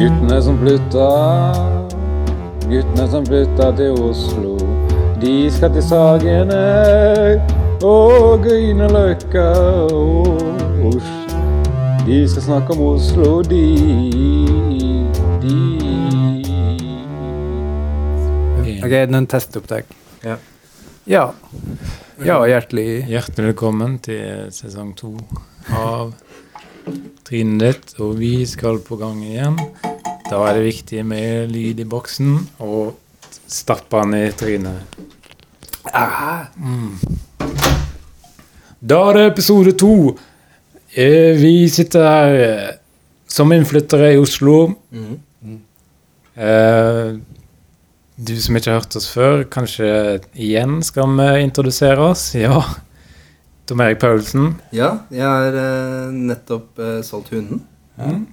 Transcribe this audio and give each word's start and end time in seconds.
Guttene 0.00 0.42
som 0.42 0.56
flytta, 0.56 1.06
guttene 2.70 3.04
som 3.12 3.26
flytta 3.26 3.66
til 3.76 3.98
Oslo. 4.00 4.54
De 5.20 5.32
skal 5.52 5.74
til 5.74 5.84
Sagene 5.84 6.60
og 7.84 8.40
Grünerløkka 8.46 9.44
og 9.92 10.40
Oslo. 10.88 11.42
De 12.06 12.22
skal 12.32 12.46
snakke 12.46 12.72
om 12.78 12.80
Oslo, 12.86 13.42
de, 13.44 13.60
de. 15.44 15.58
Ok, 18.80 18.88
det 18.88 19.02
er 19.02 19.14
en 19.20 19.28
testopptak. 19.28 19.92
Ja. 20.24 20.40
Ja. 21.04 21.26
Ja, 22.24 22.40
hjertelig 22.48 23.04
Hjertelig 23.04 23.52
velkommen 23.52 24.00
til 24.08 24.48
sesong 24.48 24.96
to 24.96 25.12
av 25.76 26.16
Trynet 27.26 27.60
ditt, 27.62 27.94
og 28.00 28.16
vi 28.18 28.32
skal 28.46 28.78
på 28.84 28.96
gang 29.00 29.20
igjen. 29.26 29.56
Da 30.30 30.40
er 30.48 30.58
det 30.58 30.66
viktig 30.68 31.04
med 31.06 31.50
lyd 31.52 31.80
i 31.82 31.86
boksen 31.90 32.36
og 32.62 32.96
stappe 33.50 34.00
den 34.04 34.14
i 34.18 34.30
trynet. 34.38 34.98
Mm. 36.60 36.98
Da 38.80 39.00
er 39.10 39.16
det 39.18 39.24
episode 39.32 39.72
to. 39.78 39.94
Eh, 40.94 41.34
Vi 41.38 41.68
sitter 41.70 42.06
her 42.06 42.36
eh, 42.44 42.70
som 43.30 43.52
innflyttere 43.54 44.12
i 44.14 44.18
Oslo. 44.20 44.74
Eh, 46.36 47.10
Du 48.20 48.34
som 48.36 48.56
ikke 48.58 48.70
har 48.74 48.80
hørt 48.82 48.96
oss 48.98 49.06
før, 49.08 49.44
kanskje 49.48 50.20
igjen 50.36 50.82
skal 50.84 51.08
vi 51.16 51.28
introdusere 51.42 52.10
oss? 52.12 52.34
Ja. 52.46 52.60
Tom 53.70 53.80
Erik 53.84 54.00
Paulsen. 54.02 54.48
Ja, 54.74 54.88
jeg 55.14 55.22
har 55.22 55.54
eh, 55.54 56.10
nettopp 56.16 56.78
eh, 56.82 56.96
solgt 57.06 57.30
hunden. 57.30 57.60
Mm. 58.00 58.24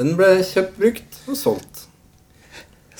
Den 0.00 0.14
ble 0.18 0.32
kjøpt 0.48 0.78
brukt 0.80 1.18
og 1.30 1.36
solgt. 1.38 1.84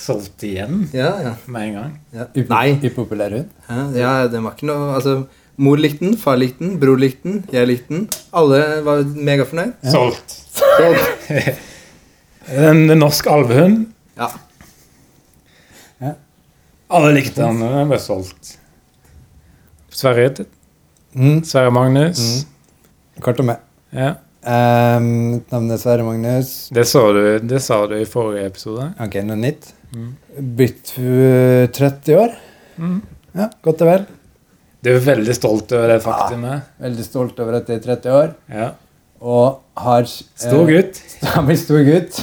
Solgt 0.03 0.43
igjen 0.47 0.85
Ja, 0.95 1.09
ja. 1.23 1.33
med 1.51 1.67
en 1.69 1.73
gang. 1.77 1.91
ja. 2.15 2.25
Upo- 2.35 2.53
Nei. 2.53 2.77
upopulær 2.87 3.35
hund. 3.35 3.49
Ja, 3.67 3.83
ja, 3.97 4.13
den 4.31 4.43
var 4.47 4.55
ikke 4.55 4.67
noe 4.69 4.93
Altså, 4.97 5.17
mor 5.63 5.77
likte 5.79 6.03
den, 6.05 6.15
far 6.19 6.39
likte 6.39 6.63
den, 6.63 6.77
bror 6.81 6.99
likte 6.99 7.27
den, 7.27 7.43
jeg 7.53 7.67
likte 7.69 7.91
den. 7.93 8.07
Alle 8.35 8.61
var 8.87 9.03
megafornøyd. 9.03 9.75
Solgt. 9.91 10.39
Solgt. 10.55 11.29
En 12.53 12.81
norsk 12.99 13.27
alvehund. 13.31 13.85
Ja. 14.19 14.27
Alle 16.93 17.13
likte 17.15 17.39
den, 17.39 17.61
den 17.63 17.87
ble 17.89 17.99
solgt. 18.03 18.57
Sverre, 19.93 20.27
Mm. 21.15 21.41
Sverre 21.47 21.73
Magnus. 21.73 22.21
Kort 23.23 23.41
og 23.41 23.49
med. 23.51 23.61
Ja. 23.93 24.15
Um, 24.43 25.05
mitt 25.37 25.53
navn 25.53 25.71
er 25.71 25.79
Sverre 25.79 26.03
Magnus. 26.07 26.51
Det, 26.73 26.83
sa 26.89 27.05
du, 27.15 27.21
det 27.39 27.61
sa 27.63 27.83
du 27.87 27.95
i 27.99 28.07
forrige 28.09 28.49
episode. 28.49 28.89
Ok, 29.03 29.19
noe 29.27 29.39
nytt. 29.39 29.69
Mm. 29.93 30.09
Blitt 30.57 30.95
uh, 30.97 31.69
30 31.71 32.17
år. 32.19 32.35
Mm. 32.81 32.99
Ja, 33.37 33.49
godt 33.63 33.85
og 33.85 33.91
vel. 33.91 34.05
Du 34.83 34.89
er 34.91 35.03
veldig 35.05 35.35
stolt 35.37 35.71
over 35.71 35.93
det 35.93 36.01
faktumet. 36.03 36.71
Veldig 36.83 37.05
stolt 37.05 37.37
over 37.39 37.61
at 37.61 37.69
jeg 37.71 37.79
er 37.79 37.85
30 37.85 38.17
år. 38.17 38.33
Ja. 38.51 38.71
Og 39.23 39.61
har 39.79 40.03
Stor 40.09 40.65
eh, 40.67 40.73
gutt. 40.73 40.99
Jeg 41.47 41.57
stor 41.61 41.85
gutt. 41.87 42.19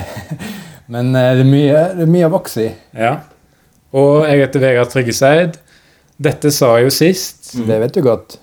Men 0.92 1.12
eh, 1.12 1.34
det, 1.36 1.44
er 1.44 1.50
mye, 1.50 1.82
det 1.98 2.06
er 2.06 2.14
mye 2.14 2.30
å 2.30 2.32
vokse 2.32 2.64
i. 2.64 2.70
Ja. 2.96 3.18
Og 3.92 4.24
jeg 4.24 4.40
heter 4.40 4.62
Vegard 4.62 4.88
Tryggeseid. 4.88 5.58
Dette 6.22 6.52
sa 6.54 6.74
jeg 6.78 6.86
jo 6.88 6.92
sist. 6.94 7.44
Så 7.52 7.64
det 7.66 7.78
vet 7.82 7.94
du 7.96 8.02
godt. 8.04 8.36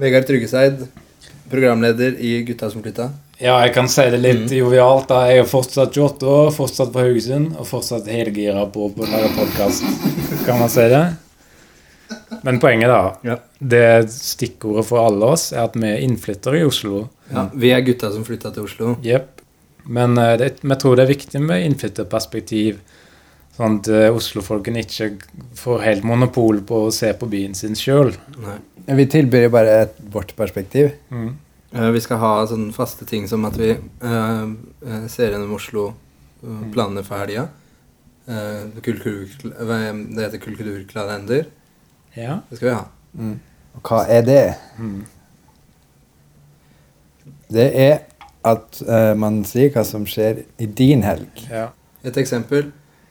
Vegard 0.00 0.24
Tryggeseid, 0.28 0.86
programleder 1.50 2.14
i 2.22 2.38
Gutta 2.48 2.70
som 2.72 2.82
flytta. 2.84 3.10
Ja, 3.40 3.54
jeg 3.64 3.72
kan 3.74 3.88
si 3.88 4.04
det 4.12 4.20
litt 4.20 4.46
Mm. 4.50 4.56
jovialt. 4.58 5.08
da. 5.08 5.22
Jeg 5.28 5.38
er 5.40 5.48
fortsatt 5.48 5.92
28 5.96 6.26
år, 6.28 6.50
fortsatt 6.52 6.92
på 6.92 7.00
Haugesund 7.00 7.56
og 7.58 7.66
fortsatt 7.66 8.06
helgira 8.06 8.66
på 8.72 8.88
på 8.94 9.04
å 9.04 9.10
lage 9.10 9.30
podkast. 9.36 9.82
Kan 10.46 10.58
man 10.60 10.68
si 10.68 10.80
det? 10.92 11.16
Men 12.42 12.58
poenget, 12.60 12.88
da, 12.88 13.16
Ja. 13.24 13.36
det 13.60 14.08
stikkordet 14.10 14.84
for 14.84 14.98
alle 15.06 15.24
oss, 15.32 15.52
er 15.52 15.64
at 15.64 15.74
vi 15.74 15.86
er 15.88 16.00
innflyttere 16.00 16.60
i 16.60 16.64
Oslo. 16.64 17.08
Ja, 17.32 17.48
vi 17.54 17.70
er 17.72 17.80
gutta 17.82 18.12
som 18.12 18.24
flytta 18.24 18.52
til 18.52 18.64
Oslo. 18.64 18.96
Jepp. 19.02 19.40
Men 19.86 20.16
eh, 20.18 20.36
det, 20.36 20.60
vi 20.62 20.74
tror 20.76 20.96
det 20.96 21.08
er 21.08 21.14
viktig 21.14 21.40
med 21.40 21.64
innflytterperspektiv. 21.66 22.78
Sånn 23.60 23.76
at 23.82 23.88
eh, 23.92 24.06
Oslofolkene 24.08 24.80
ikke 24.86 25.10
får 25.60 25.82
helt 25.84 26.04
monopol 26.08 26.62
på 26.64 26.86
å 26.86 26.92
se 26.94 27.10
på 27.12 27.26
byen 27.28 27.52
sin 27.58 27.74
sjøl. 27.76 28.14
Vi 28.88 29.04
tilbyr 29.12 29.42
jo 29.44 29.50
bare 29.52 29.74
et, 29.82 29.98
vårt 30.14 30.32
perspektiv. 30.38 30.94
Mm. 31.12 31.34
Eh, 31.74 31.90
vi 31.92 32.00
skal 32.00 32.22
ha 32.22 32.30
sånne 32.48 32.72
faste 32.72 33.04
ting 33.04 33.26
som 33.28 33.44
at 33.44 33.58
vi 33.60 33.74
uh, 33.76 34.48
eh, 34.80 35.04
ser 35.12 35.34
gjennom 35.34 35.52
Oslo 35.58 35.90
eh, 36.40 36.62
planene 36.72 37.04
for 37.04 37.20
helga. 37.20 37.50
Uh, 38.30 38.80
kultur, 38.80 39.28
det 39.44 40.24
heter 40.24 40.40
Kulturkalender. 40.40 41.44
Ja. 42.16 42.40
Det 42.48 42.56
skal 42.62 42.70
vi 42.70 42.74
ha. 42.78 42.84
Mm. 43.12 43.36
Og 43.76 43.92
hva 43.92 44.00
er 44.08 44.24
det? 44.24 44.42
Mm. 44.80 45.04
Det 47.52 47.68
er 47.84 47.96
at 48.46 48.80
uh, 48.88 49.12
man 49.20 49.42
sier 49.44 49.68
hva 49.74 49.84
som 49.84 50.08
skjer 50.08 50.46
i 50.56 50.72
din 50.80 51.04
helg. 51.04 51.44
ja. 51.50 51.68
Et 52.00 52.16
eksempel. 52.16 52.70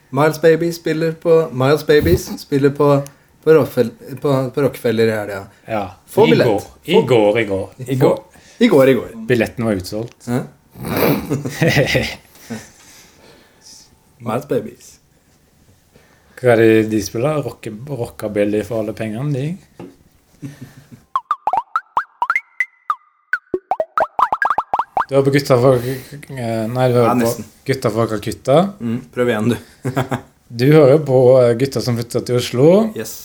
Miles 0.09 0.41
Baby 0.41 0.71
spiller 0.71 1.11
på 1.11 1.49
Miles 1.53 1.87
Babies 1.87 2.41
spiller 2.41 2.69
på, 2.69 3.03
på, 3.43 3.53
Rockefeller 4.55 5.07
i 5.07 5.11
helga. 5.11 5.47
ja. 5.65 5.91
Få 6.07 6.27
I 6.27 6.29
billett. 6.29 6.47
går. 6.47 6.63
I 6.83 7.01
går, 7.01 7.39
i 7.39 7.45
går. 7.45 7.69
I 7.77 7.95
går. 7.95 8.23
I 8.57 8.67
går, 8.67 8.89
i 8.89 8.93
går. 8.93 9.09
Billetten 9.27 9.65
var 9.65 9.71
utsolgt. 9.73 10.27
Miles 14.19 14.47
Babies. 14.47 14.99
Hva 16.39 16.51
er 16.55 16.57
det 16.63 16.89
de 16.91 17.01
spiller? 17.03 17.43
Rockabilly 17.43 18.63
for 18.67 18.79
alle 18.81 18.93
pengene, 18.95 19.33
de? 19.35 19.57
Du 25.09 25.15
var 25.15 25.23
på 25.25 25.31
Gutta 25.33 25.55
eh, 25.57 26.67
Nei, 26.69 26.87
du 26.91 26.97
Ja, 26.99 27.07
hører 27.09 27.23
på. 27.25 27.43
Gutta 27.65 27.89
fra 27.93 28.05
Calcutta. 28.11 28.57
Mm, 28.79 28.99
prøv 29.13 29.31
igjen, 29.33 29.53
du. 29.55 29.57
Du 30.59 30.65
hører 30.73 30.97
på 31.05 31.17
eh, 31.43 31.53
Gutta 31.57 31.81
som 31.81 31.97
flytta 31.97 32.21
til 32.25 32.37
Oslo. 32.39 32.67
Yes. 32.97 33.15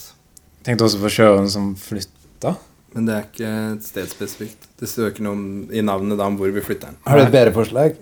Tenkte 0.65 0.85
også 0.87 0.99
på 1.01 1.09
Sjøren 1.13 1.47
som 1.49 1.71
flytta. 1.77 2.55
Men 2.95 3.07
det 3.09 3.15
er 3.15 3.23
ikke 3.27 3.51
et 3.75 3.85
sted 3.85 4.09
spesifikt. 4.13 4.67
Det 4.79 4.89
står 4.89 5.11
ikke 5.13 5.25
noe 5.25 5.65
i 5.73 5.81
navnet 5.85 6.17
da 6.17 6.27
om 6.29 6.37
hvor 6.39 6.49
vi 6.53 6.61
flytter 6.65 6.93
den. 6.93 6.99
Har 7.05 7.21
du 7.21 7.23
et 7.25 7.33
bedre 7.33 7.53
forslag? 7.55 7.97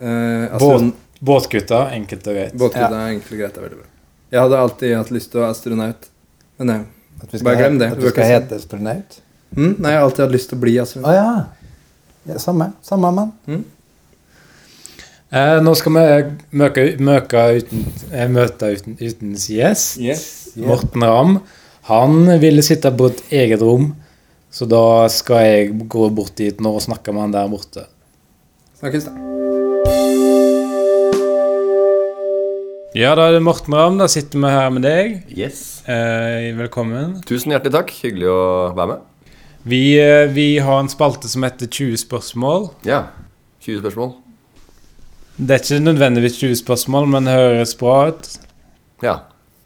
Eh, 0.00 0.56
Båt, 0.60 0.88
båtgutta, 1.24 1.82
enkelt 1.96 2.26
og 2.28 2.38
greit. 2.38 2.56
Båtgutta 2.60 2.92
er 3.04 3.12
enkelt 3.14 3.32
og 3.36 3.42
greit. 3.44 3.58
er 3.60 3.66
veldig 3.68 3.80
bra. 3.82 3.90
Jeg 4.34 4.42
hadde 4.42 4.62
alltid 4.66 4.96
hatt 4.98 5.12
lyst 5.14 5.30
til 5.32 5.40
å 5.40 5.44
være 5.44 5.56
astronaut. 5.56 6.08
Men 6.58 6.72
nei. 6.72 6.78
Bare 7.46 7.60
glem 7.60 7.76
det. 7.80 7.92
At 7.94 8.00
Du 8.00 8.08
du 8.08 8.10
skal 8.12 8.32
hete 8.32 8.58
astronaut? 8.58 9.20
Mm, 9.54 9.76
nei, 9.78 9.92
jeg 9.94 10.00
har 10.00 10.08
alltid 10.08 10.24
hatt 10.26 10.34
lyst 10.34 10.50
til 10.50 10.58
å 10.58 10.64
bli 10.64 10.74
Å 10.82 10.88
Oh, 11.04 11.12
ja. 11.14 11.28
Ja. 12.28 12.38
Samme. 12.42 12.72
Samme 12.82 13.10
mann. 13.14 13.32
Eh, 15.34 15.58
nå 15.66 15.72
skal 15.74 15.94
vi 15.96 16.04
møke, 16.60 16.86
møke 17.02 17.44
uten, 17.58 17.84
eh, 18.12 18.28
møte 18.30 18.70
uten, 18.76 18.96
uten 19.00 19.34
gjest. 19.34 19.98
Yes. 19.98 20.24
Morten 20.56 21.02
Ramm. 21.02 21.38
Han 21.90 22.28
ville 22.40 22.62
sitte 22.64 22.92
på 22.94 23.10
et 23.10 23.20
eget 23.42 23.60
rom, 23.60 23.90
så 24.54 24.64
da 24.70 25.08
skal 25.12 25.42
jeg 25.44 25.88
gå 25.90 26.06
bort 26.14 26.36
dit 26.38 26.62
nå 26.62 26.76
og 26.78 26.84
snakke 26.86 27.12
med 27.12 27.26
han 27.26 27.34
der 27.34 27.50
borte. 27.52 27.88
Snakkes, 28.78 29.10
da. 29.10 29.16
Ja, 32.94 33.16
da 33.18 33.26
er 33.26 33.34
det 33.34 33.42
Morten 33.42 33.74
Ramm. 33.74 33.98
Da 33.98 34.06
sitter 34.06 34.38
vi 34.38 34.54
her 34.54 34.70
med 34.70 34.86
deg. 34.86 35.16
Yes. 35.34 35.82
Eh, 35.90 36.52
velkommen. 36.54 37.16
Tusen 37.26 37.50
hjertelig 37.50 37.74
takk. 37.74 37.90
Hyggelig 38.04 38.30
å 38.30 38.44
være 38.76 38.92
med. 38.92 39.02
Vi, 39.64 39.96
eh, 39.98 40.26
vi 40.32 40.58
har 40.60 40.80
en 40.80 40.88
spalte 40.92 41.28
som 41.28 41.42
heter 41.46 41.66
20 41.72 41.96
spørsmål. 42.02 42.66
Ja. 42.84 43.02
20 43.64 43.80
spørsmål. 43.80 44.12
Det 45.38 45.50
er 45.56 45.62
ikke 45.64 45.80
nødvendigvis 45.84 46.36
20 46.38 46.56
spørsmål, 46.60 47.08
men 47.10 47.24
det 47.26 47.32
høres 47.34 47.72
bra 47.80 47.94
ut. 48.12 48.28
Ja. 49.02 49.16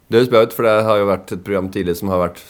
Det 0.08 0.20
høres 0.20 0.30
bra 0.32 0.44
ut, 0.46 0.54
for 0.56 0.64
det 0.64 0.76
har 0.86 0.96
jo 1.02 1.08
vært 1.10 1.32
et 1.34 1.42
program 1.44 1.68
tidligere 1.68 1.98
som 1.98 2.08
har 2.08 2.22
vært 2.28 2.40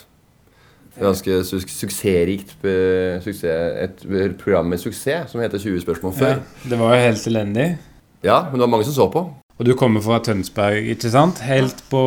ganske 1.00 1.40
su 1.46 1.58
suksessrikt. 1.58 2.52
eh, 2.64 3.18
Suksess, 3.22 3.44
et 3.82 4.38
program 4.38 4.66
med 4.70 4.78
suksess 4.78 5.30
som 5.32 5.40
heter 5.40 5.58
20 5.58 5.80
spørsmål 5.80 6.12
Ja, 6.14 6.18
før. 6.20 6.40
det 6.70 6.78
var 6.78 6.94
jo 6.94 7.00
helt 7.02 7.26
elendig. 7.26 7.78
Ja, 8.22 8.42
men 8.42 8.52
det 8.52 8.60
var 8.60 8.66
mange 8.76 8.84
som 8.84 8.94
så 8.94 9.10
på. 9.12 9.24
Og 9.58 9.66
du 9.66 9.74
kommer 9.74 10.00
fra 10.00 10.18
Tønsberg, 10.22 10.86
ikke 10.86 11.10
sant? 11.10 11.38
Helt 11.40 11.82
på 11.90 11.98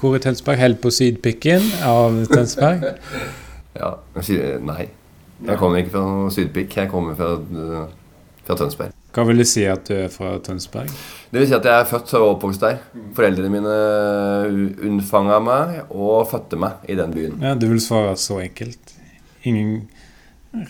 Hvor 0.00 0.16
i 0.16 0.18
Tønsberg? 0.18 0.56
Helt 0.58 0.80
på 0.80 0.90
sydpikken 0.90 1.62
av 1.84 2.26
Tønsberg? 2.26 2.82
Ja. 3.80 3.94
Sier 4.24 4.60
nei. 4.64 4.88
Jeg 5.46 5.58
kommer 5.60 5.82
ikke 5.82 5.92
fra 5.92 6.30
Sydpikk. 6.32 6.76
Jeg 6.80 6.90
kommer 6.92 7.16
fra, 7.18 7.34
eh, 7.36 7.90
fra 8.46 8.56
Tønsberg. 8.56 8.94
Hva 9.16 9.24
vil 9.24 9.40
du 9.40 9.44
si 9.48 9.62
at 9.64 9.84
du 9.88 9.94
er 9.96 10.08
fra 10.12 10.34
Tønsberg? 10.44 10.90
Det 11.32 11.40
vil 11.40 11.48
si 11.48 11.54
at 11.56 11.64
jeg 11.64 11.80
er 11.80 11.88
født 11.88 12.14
og 12.18 12.26
oppvokst 12.34 12.60
der. 12.60 12.78
Foreldrene 13.16 13.48
mine 13.52 13.76
unnfanga 14.88 15.38
meg 15.40 15.78
og 15.90 16.26
fødte 16.30 16.58
meg 16.60 16.84
i 16.88 16.96
den 16.98 17.12
byen. 17.14 17.38
Ja, 17.42 17.54
Du 17.54 17.68
vil 17.70 17.80
svare 17.80 18.16
så 18.20 18.40
enkelt. 18.44 18.92
Ingen 19.44 19.88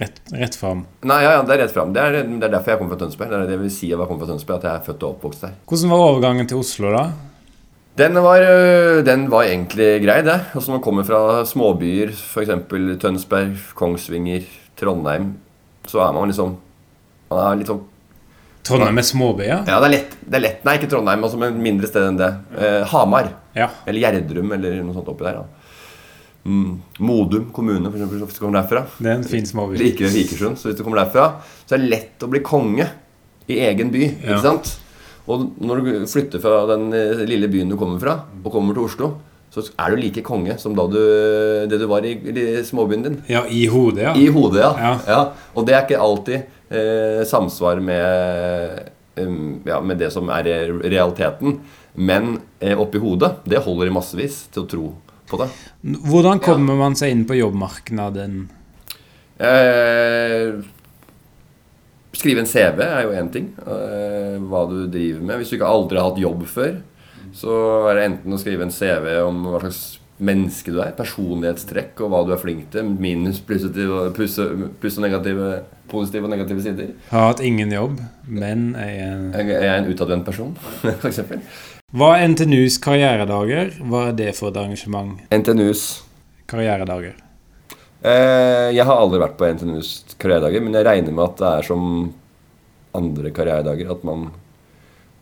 Rett, 0.01 0.17
rett 0.35 0.57
fram. 0.59 0.81
Nei, 1.07 1.21
ja, 1.23 1.37
ja, 1.37 1.43
det 1.47 1.53
er 1.55 1.61
rett 1.63 1.71
fram. 1.75 1.93
Det 1.95 2.03
er, 2.03 2.17
det 2.27 2.43
er 2.43 2.51
derfor 2.57 2.73
jeg 2.73 2.79
kommer 2.81 2.97
fra 2.97 3.05
Tønsberg. 3.05 3.31
Det 3.31 3.37
er 3.39 3.45
det 3.47 3.55
jeg 3.55 3.61
vil 3.61 3.71
si 3.71 3.91
at 3.93 4.01
jeg 4.01 4.09
kommer 4.11 4.25
fra 4.25 4.33
Tønsberg, 4.33 4.57
at 4.59 4.65
jeg 4.67 4.81
er 4.81 4.87
født 4.89 5.05
og 5.07 5.13
oppvokst 5.13 5.45
der. 5.47 5.53
Hvordan 5.71 5.93
var 5.93 6.07
overgangen 6.09 6.49
til 6.51 6.59
Oslo, 6.59 6.91
da? 6.91 7.05
Den 7.97 8.19
var, 8.21 8.45
den 9.07 9.27
var 9.33 9.49
egentlig 9.49 9.89
grei, 10.05 10.21
det. 10.25 10.37
Altså 10.53 10.75
Man 10.75 10.83
kommer 10.85 11.07
fra 11.09 11.43
småbyer, 11.49 12.13
f.eks. 12.13 12.53
Tønsberg, 13.01 13.57
Kongsvinger, 13.79 14.45
Trondheim, 14.77 15.31
så 15.89 16.03
er 16.05 16.17
man 16.17 16.29
liksom 16.29 16.57
Man 17.31 17.41
er 17.41 17.61
litt 17.63 17.71
sånn 17.73 17.85
Trondheim 18.67 18.99
er 18.99 19.07
småby, 19.07 19.45
ja? 19.47 19.61
Ja, 19.63 19.79
det 19.79 19.87
er 19.87 19.93
lett. 19.93 20.15
Det 20.27 20.39
er 20.39 20.43
lett. 20.43 20.65
Nei, 20.67 20.75
ikke 20.81 20.89
Trondheim, 20.91 21.23
altså, 21.23 21.39
men 21.39 21.61
mindre 21.63 21.87
sted 21.87 22.03
enn 22.03 22.17
det. 22.19 22.33
Eh, 22.59 22.81
Hamar. 22.91 23.29
Ja. 23.55 23.69
Eller 23.87 24.03
Gjerdrum, 24.03 24.51
eller 24.57 24.81
noe 24.83 24.97
sånt 24.97 25.11
oppi 25.13 25.27
der. 25.29 25.39
da 25.39 25.67
mm. 26.47 26.83
Modum 26.99 27.51
kommune, 27.53 27.91
for 27.91 27.99
eksempel, 27.99 28.23
hvis 28.25 28.39
du 28.39 28.43
kommer 28.43 28.61
derfra. 28.61 28.83
Det 28.99 29.11
er 29.11 29.21
en 29.21 29.29
fin 29.29 29.47
småby. 29.47 29.79
Like 29.81 30.07
ved 30.07 30.15
Vikersund. 30.15 30.59
Så 30.59 30.71
hvis 30.71 30.79
du 30.79 30.85
kommer 30.87 31.03
derfra, 31.03 31.29
så 31.67 31.77
er 31.77 31.85
det 31.85 31.93
lett 31.93 32.27
å 32.27 32.31
bli 32.33 32.43
konge 32.47 32.89
i 33.47 33.61
egen 33.69 33.93
by. 33.95 34.05
Ja. 34.07 34.37
Ikke 34.37 34.43
sant? 34.45 34.75
Og 35.27 35.47
når 35.59 35.83
du 35.83 35.89
flytter 36.11 36.43
fra 36.43 36.65
den 36.71 36.91
eh, 36.95 37.25
lille 37.29 37.49
byen 37.51 37.73
du 37.73 37.79
kommer 37.81 38.03
fra, 38.03 38.19
og 38.43 38.53
kommer 38.53 38.77
til 38.77 38.87
Oslo, 38.87 39.11
så 39.51 39.65
er 39.81 39.95
du 39.95 40.03
like 40.03 40.23
konge 40.27 40.59
som 40.61 40.75
da 40.77 40.85
du, 40.91 40.99
det 41.71 41.79
du 41.81 41.87
var 41.89 42.05
i, 42.05 42.13
i 42.19 42.45
småbyen 42.67 43.07
din. 43.07 43.17
Ja, 43.31 43.47
i 43.49 43.65
hodet, 43.73 44.05
ja. 44.05 44.13
I 44.13 44.27
hodet, 44.33 44.61
ja. 44.61 44.73
Ja. 44.83 44.93
ja. 45.09 45.23
Og 45.57 45.67
det 45.67 45.77
er 45.77 45.87
ikke 45.87 46.03
alltid 46.03 46.37
eh, 46.69 47.23
samsvar 47.29 47.81
med, 47.81 48.83
um, 49.23 49.63
ja, 49.67 49.81
med 49.81 50.03
det 50.03 50.13
som 50.15 50.29
er 50.35 50.51
realiteten. 50.85 51.61
Men 51.97 52.37
eh, 52.61 52.77
oppi 52.77 53.01
hodet, 53.01 53.39
det 53.49 53.65
holder 53.65 53.89
i 53.89 53.97
massevis 53.97 54.45
til 54.53 54.67
å 54.67 54.71
tro 54.71 54.91
på 55.27 55.41
det. 55.41 55.49
Hvordan 56.07 56.43
kommer 56.45 56.77
man 56.79 56.99
seg 56.99 57.15
inn 57.15 57.25
på 57.29 57.39
jobbmarkedet? 57.39 58.29
Eh, 59.37 60.53
skrive 62.17 62.43
en 62.43 62.49
CV 62.51 62.83
er 62.87 63.05
jo 63.07 63.15
én 63.17 63.31
ting. 63.33 63.53
Eh, 63.63 64.37
hva 64.49 64.65
du 64.71 64.79
driver 64.91 65.23
med. 65.23 65.41
Hvis 65.41 65.53
du 65.53 65.59
ikke 65.59 65.71
aldri 65.71 66.01
har 66.01 66.11
hatt 66.11 66.23
jobb 66.23 66.43
før, 66.51 66.81
så 67.37 67.61
er 67.91 67.99
det 67.99 68.09
enten 68.11 68.35
å 68.35 68.41
skrive 68.41 68.67
en 68.67 68.75
CV 68.75 69.13
om 69.27 69.47
hva 69.53 69.63
slags 69.67 69.85
menneske 70.17 70.73
du 70.73 70.81
er, 70.81 70.95
personlighetstrekk 70.97 72.01
og 72.01 72.13
hva 72.13 72.23
du 72.25 72.33
er 72.33 72.41
flink 72.41 72.71
til, 72.73 72.89
minus 72.89 73.43
pluss, 73.45 73.67
og 73.69 75.03
negative, 75.05 75.51
positive 75.93 76.25
og 76.25 76.33
negative 76.33 76.65
sider. 76.65 76.95
Har 77.11 77.33
hatt 77.35 77.43
ingen 77.45 77.75
jobb, 77.75 78.01
men 78.25 78.71
er 78.81 78.95
Jeg 79.37 79.59
er 79.61 79.75
en 79.77 79.91
utadvendt 79.91 80.25
person, 80.25 80.57
eksempel. 81.11 81.45
Hva 81.97 82.17
er 82.17 82.33
NTNUs 82.33 82.81
karrieredager? 82.83 83.77
Hva 83.85 84.09
er 84.09 84.17
det 84.19 84.33
for 84.39 84.51
et 84.51 84.57
arrangement? 84.59 85.21
NTNUs 85.31 86.03
Karrieredager. 86.47 87.26
Eh, 88.07 88.73
Jeg 88.77 88.87
har 88.87 89.03
aldri 89.03 89.21
vært 89.23 89.37
på 89.41 89.51
NTNUs 89.57 89.93
karrieredager, 90.17 90.65
men 90.65 90.79
jeg 90.79 90.87
regner 90.89 91.15
med 91.17 91.25
at 91.27 91.43
det 91.43 91.53
er 91.53 91.69
som 91.69 91.87
andre 92.97 93.33
karrieredager. 93.37 93.93
At 93.93 94.07
man 94.07 94.29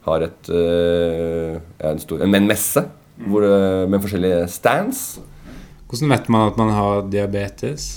har 0.07 0.27
et 0.29 0.53
eh, 0.53 1.61
en, 1.91 2.03
stor, 2.03 2.23
en, 2.23 2.41
messe 2.47 2.85
hvor, 3.25 3.47
med 3.89 4.03
forskjellige 4.05 4.45
stands. 4.53 5.05
Hvordan 5.89 6.11
vet 6.17 6.29
man 6.33 6.49
at 6.51 6.59
man 6.61 6.75
har 6.75 7.07
diabetes? 7.11 7.89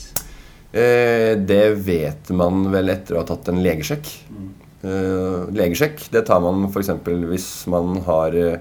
Eh, 0.72 1.34
det 1.40 1.66
vet 1.88 2.30
man 2.36 2.68
vel 2.74 2.92
etter 2.94 3.16
å 3.16 3.24
ha 3.24 3.28
tatt 3.28 3.50
en 3.52 3.62
legesjekk. 3.64 4.10
Eh, 4.86 5.48
legesjekk 5.58 6.04
det 6.14 6.26
tar 6.28 6.44
man 6.44 6.68
f.eks. 6.70 6.92
hvis 7.32 7.48
man 7.72 7.98
har, 8.06 8.36
eh, 8.36 8.60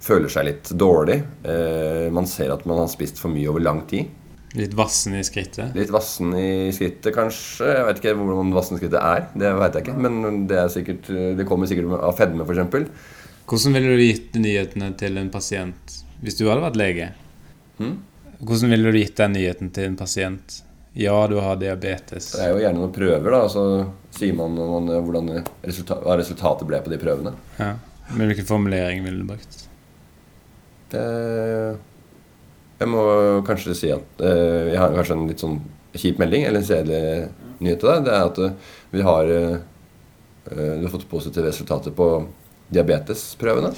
føler 0.00 0.32
seg 0.32 0.48
litt 0.48 0.70
dårlig. 0.78 1.20
Eh, 1.44 2.08
man 2.14 2.26
ser 2.26 2.54
at 2.54 2.64
man 2.66 2.80
har 2.82 2.88
spist 2.92 3.20
for 3.20 3.32
mye 3.34 3.50
over 3.50 3.64
lang 3.64 3.82
tid. 3.90 4.08
Litt 4.56 4.72
vassen 4.76 5.12
i 5.18 5.22
skrittet? 5.26 5.74
Litt 5.76 5.90
vassen 5.92 6.32
i 6.38 6.70
skrittet, 6.72 7.12
kanskje. 7.12 7.68
Jeg 7.68 7.86
vet 7.88 8.00
ikke 8.00 8.14
hvordan 8.16 8.52
vassen 8.56 8.78
i 8.78 8.80
skrittet 8.80 9.00
er. 9.02 9.26
Det 9.36 9.50
vet 9.60 9.76
jeg 9.76 9.84
ikke, 9.84 9.96
Men 10.06 10.44
det, 10.48 10.60
er 10.62 10.72
sikkert, 10.72 11.10
det 11.36 11.46
kommer 11.48 11.68
sikkert 11.68 11.98
av 12.00 12.14
fedme, 12.16 12.46
f.eks. 12.48 12.88
Hvordan 13.48 13.76
ville 13.76 13.96
du 13.96 14.04
gitt 14.04 14.38
nyhetene 14.40 14.92
til 15.00 15.20
en 15.20 15.32
pasient 15.32 15.98
hvis 16.22 16.36
du 16.36 16.48
hadde 16.48 16.64
vært 16.64 16.78
lege? 16.80 17.10
Hmm? 17.78 18.00
Hvordan 18.38 18.72
ville 18.74 18.90
du 18.92 18.98
gitt 18.98 19.20
den 19.20 19.36
nyheten 19.36 19.70
til 19.74 19.90
en 19.90 19.98
pasient? 19.98 20.62
Ja, 20.98 21.14
du 21.30 21.36
har 21.44 21.60
diabetes. 21.60 22.32
Det 22.34 22.42
er 22.42 22.54
jo 22.54 22.62
gjerne 22.62 22.80
noen 22.80 22.94
prøver, 22.94 23.30
da. 23.34 23.42
Så 23.52 23.64
sier 24.16 24.34
man, 24.34 24.56
man 24.56 24.88
hvordan 25.06 25.30
resultat, 25.62 26.02
hva 26.02 26.16
resultatet 26.18 26.66
ble 26.68 26.80
på 26.82 26.92
de 26.92 26.98
prøvene. 27.00 27.34
Ja. 27.60 27.74
Men 28.16 28.30
hvilken 28.30 28.48
formulering 28.48 29.04
ville 29.04 29.22
du 29.22 29.28
brukt? 29.28 29.60
Det, 30.90 31.04
jeg 32.78 32.88
må 32.92 33.02
kanskje 33.46 33.74
si 33.76 33.90
at 33.94 34.22
eh, 34.22 34.72
jeg 34.72 34.78
har 34.80 34.94
kanskje 34.94 35.16
en 35.16 35.28
litt 35.30 35.42
sånn 35.42 35.58
kjip 35.98 36.18
melding, 36.20 36.44
eller 36.46 36.60
en 36.62 36.68
kjedelig 36.68 37.28
nyhet 37.64 37.80
til 37.82 37.90
deg. 37.90 38.04
Det 38.06 38.12
er 38.14 38.26
at 38.28 38.38
uh, 38.38 38.74
vi 38.94 39.02
har 39.02 39.30
eh, 39.34 39.56
Du 40.48 40.84
har 40.86 40.92
fått 40.92 41.08
positive 41.10 41.48
resultater 41.50 41.90
på 41.92 42.06
diabetesprøvene. 42.72 43.72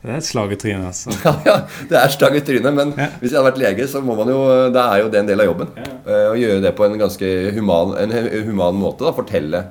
Det 0.00 0.08
er 0.08 0.16
et 0.16 0.24
slag 0.24 0.52
i 0.54 0.56
trynet, 0.60 0.86
altså. 0.90 1.12
Ja, 1.26 1.32
ja, 1.44 1.56
det 1.90 1.98
er 2.00 2.12
slag 2.14 2.36
i 2.38 2.42
trynet, 2.44 2.72
men 2.76 2.92
Ja. 2.96 3.08
hvis 3.20 3.32
jeg 3.32 3.38
hadde 3.40 3.50
vært 3.50 3.60
lege, 3.60 3.88
så 3.90 4.00
må 4.04 4.16
man 4.16 4.30
jo 4.32 4.38
Da 4.72 4.86
er 4.94 5.02
jo 5.04 5.10
det 5.12 5.20
en 5.20 5.28
del 5.28 5.42
av 5.44 5.50
jobben. 5.50 5.72
Eh, 5.80 6.26
Å 6.30 6.38
gjøre 6.40 6.62
det 6.64 6.72
på 6.78 6.86
en 6.86 6.96
ganske 7.00 7.28
human, 7.56 7.96
en 8.00 8.14
human 8.48 8.78
måte. 8.80 9.04
da, 9.04 9.12
Fortelle. 9.16 9.64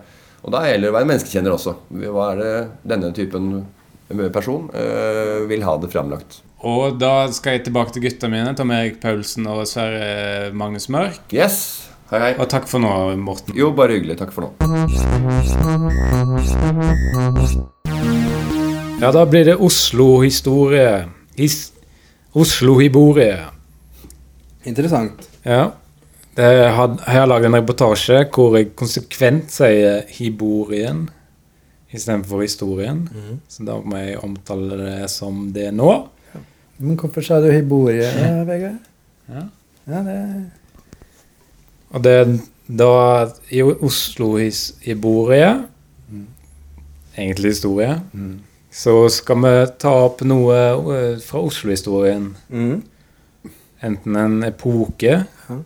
Og 0.44 0.54
da 0.54 0.62
gjelder 0.68 0.88
det 0.88 0.92
å 0.94 0.98
være 1.00 1.10
menneskekjenner 1.10 1.56
også. 1.56 1.74
Hva 2.14 2.28
er 2.34 2.42
det 2.44 2.54
denne 2.94 3.10
typen 3.16 3.50
person 4.34 4.70
eh, 4.74 5.48
vil 5.50 5.64
ha 5.64 5.76
det 5.78 5.92
framlagt? 5.94 6.42
Og 6.66 6.98
da 7.00 7.30
skal 7.32 7.56
jeg 7.56 7.68
tilbake 7.70 7.94
til 7.96 8.04
gutta 8.04 8.28
mine, 8.32 8.52
Tom 8.58 8.72
Erik 8.76 9.00
Paulsen 9.00 9.48
og 9.48 9.68
Sverre 9.70 10.50
Magnus 10.52 10.90
Mørk. 10.92 11.22
Yes. 11.32 11.88
Hei, 12.10 12.20
hei. 12.20 12.32
Og 12.42 12.50
takk 12.50 12.66
for 12.68 12.82
nå, 12.82 12.90
Morten. 13.22 13.54
Jo, 13.56 13.70
bare 13.78 13.96
hyggelig. 13.96 14.18
Takk 14.20 14.34
for 14.34 14.48
nå. 14.48 14.50
Ja, 19.00 19.12
da 19.16 19.24
blir 19.30 19.46
det 19.48 19.56
Oslo-historie. 19.62 21.06
Oslo-hiborie. 22.34 23.38
Interessant. 24.68 25.30
Ja. 25.46 25.70
Jeg 26.40 26.74
har 26.74 27.30
laget 27.30 27.50
en 27.50 27.60
reportasje 27.60 28.26
hvor 28.34 28.58
jeg 28.58 28.74
konsekvent 28.80 29.54
sier 29.54 30.04
hiborien 30.18 31.08
istedenfor 31.94 32.42
historien. 32.44 33.04
Så 33.50 33.66
da 33.68 33.80
må 33.82 33.98
jeg 33.98 34.20
omtale 34.24 34.78
det 34.80 35.10
som 35.12 35.48
det 35.54 35.72
nå. 35.74 35.92
Men 36.80 36.96
hvorfor 37.00 37.26
sa 37.26 37.40
du 37.44 37.50
Hiborie, 37.52 38.08
eh, 38.08 38.44
Vegard? 38.48 38.78
Ja. 39.30 39.42
Ja, 39.90 40.04
det 40.06 40.20
Og 41.90 42.04
det 42.04 42.42
da 42.70 42.92
i 43.50 43.64
Oslo-hiborie, 43.66 45.64
egentlig 47.18 47.52
historie, 47.56 47.96
så 48.72 48.94
skal 49.10 49.42
vi 49.42 49.54
ta 49.82 49.94
opp 50.06 50.22
noe 50.22 50.60
eh, 50.94 51.18
fra 51.26 51.42
Oslo-historien. 51.42 52.30
Mm. 52.54 52.84
Enten 53.82 54.16
en 54.16 54.44
epoke 54.44 55.26
Ja. 55.50 55.58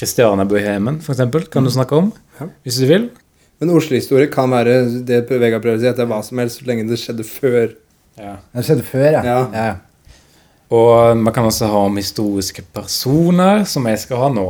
Christiania-bohemen, 0.00 1.00
for 1.00 1.12
eksempel, 1.12 1.46
kan 1.52 1.64
du 1.64 1.70
snakke 1.70 1.96
om. 1.96 2.12
Ja. 2.40 2.46
Hvis 2.64 2.80
du 2.80 2.86
vil. 2.86 3.10
Men 3.60 3.72
Oslo-historie 3.72 4.28
kan 4.32 4.52
være 4.52 4.78
det 5.08 5.22
Vegard 5.30 5.64
prøver 5.64 5.78
å 5.78 5.82
si, 5.82 5.88
at 5.88 5.96
det 5.96 6.04
er 6.04 6.10
hva 6.10 6.20
som 6.24 6.40
helst 6.42 6.60
så 6.60 6.68
lenge 6.68 6.84
det 6.90 6.98
skjedde 7.00 7.24
før. 7.24 7.70
Ja. 8.20 8.36
Det 8.52 8.64
skjedde 8.68 8.86
før, 8.86 9.08
ja. 9.16 9.22
Ja. 9.24 9.40
ja. 9.54 9.74
Og 10.76 11.16
man 11.20 11.32
kan 11.34 11.46
også 11.46 11.68
ha 11.70 11.82
om 11.86 11.96
historiske 12.00 12.64
personer, 12.74 13.64
som 13.68 13.86
jeg 13.88 14.02
skal 14.02 14.24
ha 14.24 14.30
nå. 14.34 14.46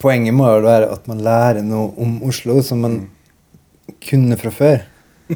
Poenget 0.00 0.36
må 0.36 0.48
jo 0.50 0.64
være 0.66 0.90
at 0.92 1.06
man 1.10 1.22
lærer 1.24 1.64
noe 1.64 1.92
om 2.00 2.18
Oslo 2.28 2.60
som 2.64 2.84
man 2.84 2.98
kunne 4.04 4.38
fra 4.40 4.52
før. 4.54 4.84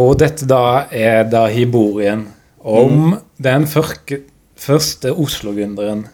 Og 0.00 0.16
dette 0.18 0.48
da 0.50 0.88
er 0.90 1.28
da 1.30 1.44
hiborien 1.52 2.26
om 2.64 3.14
den 3.38 3.68
førke, 3.70 4.24
første 4.58 5.12
Oslo-gründeren. 5.12 6.06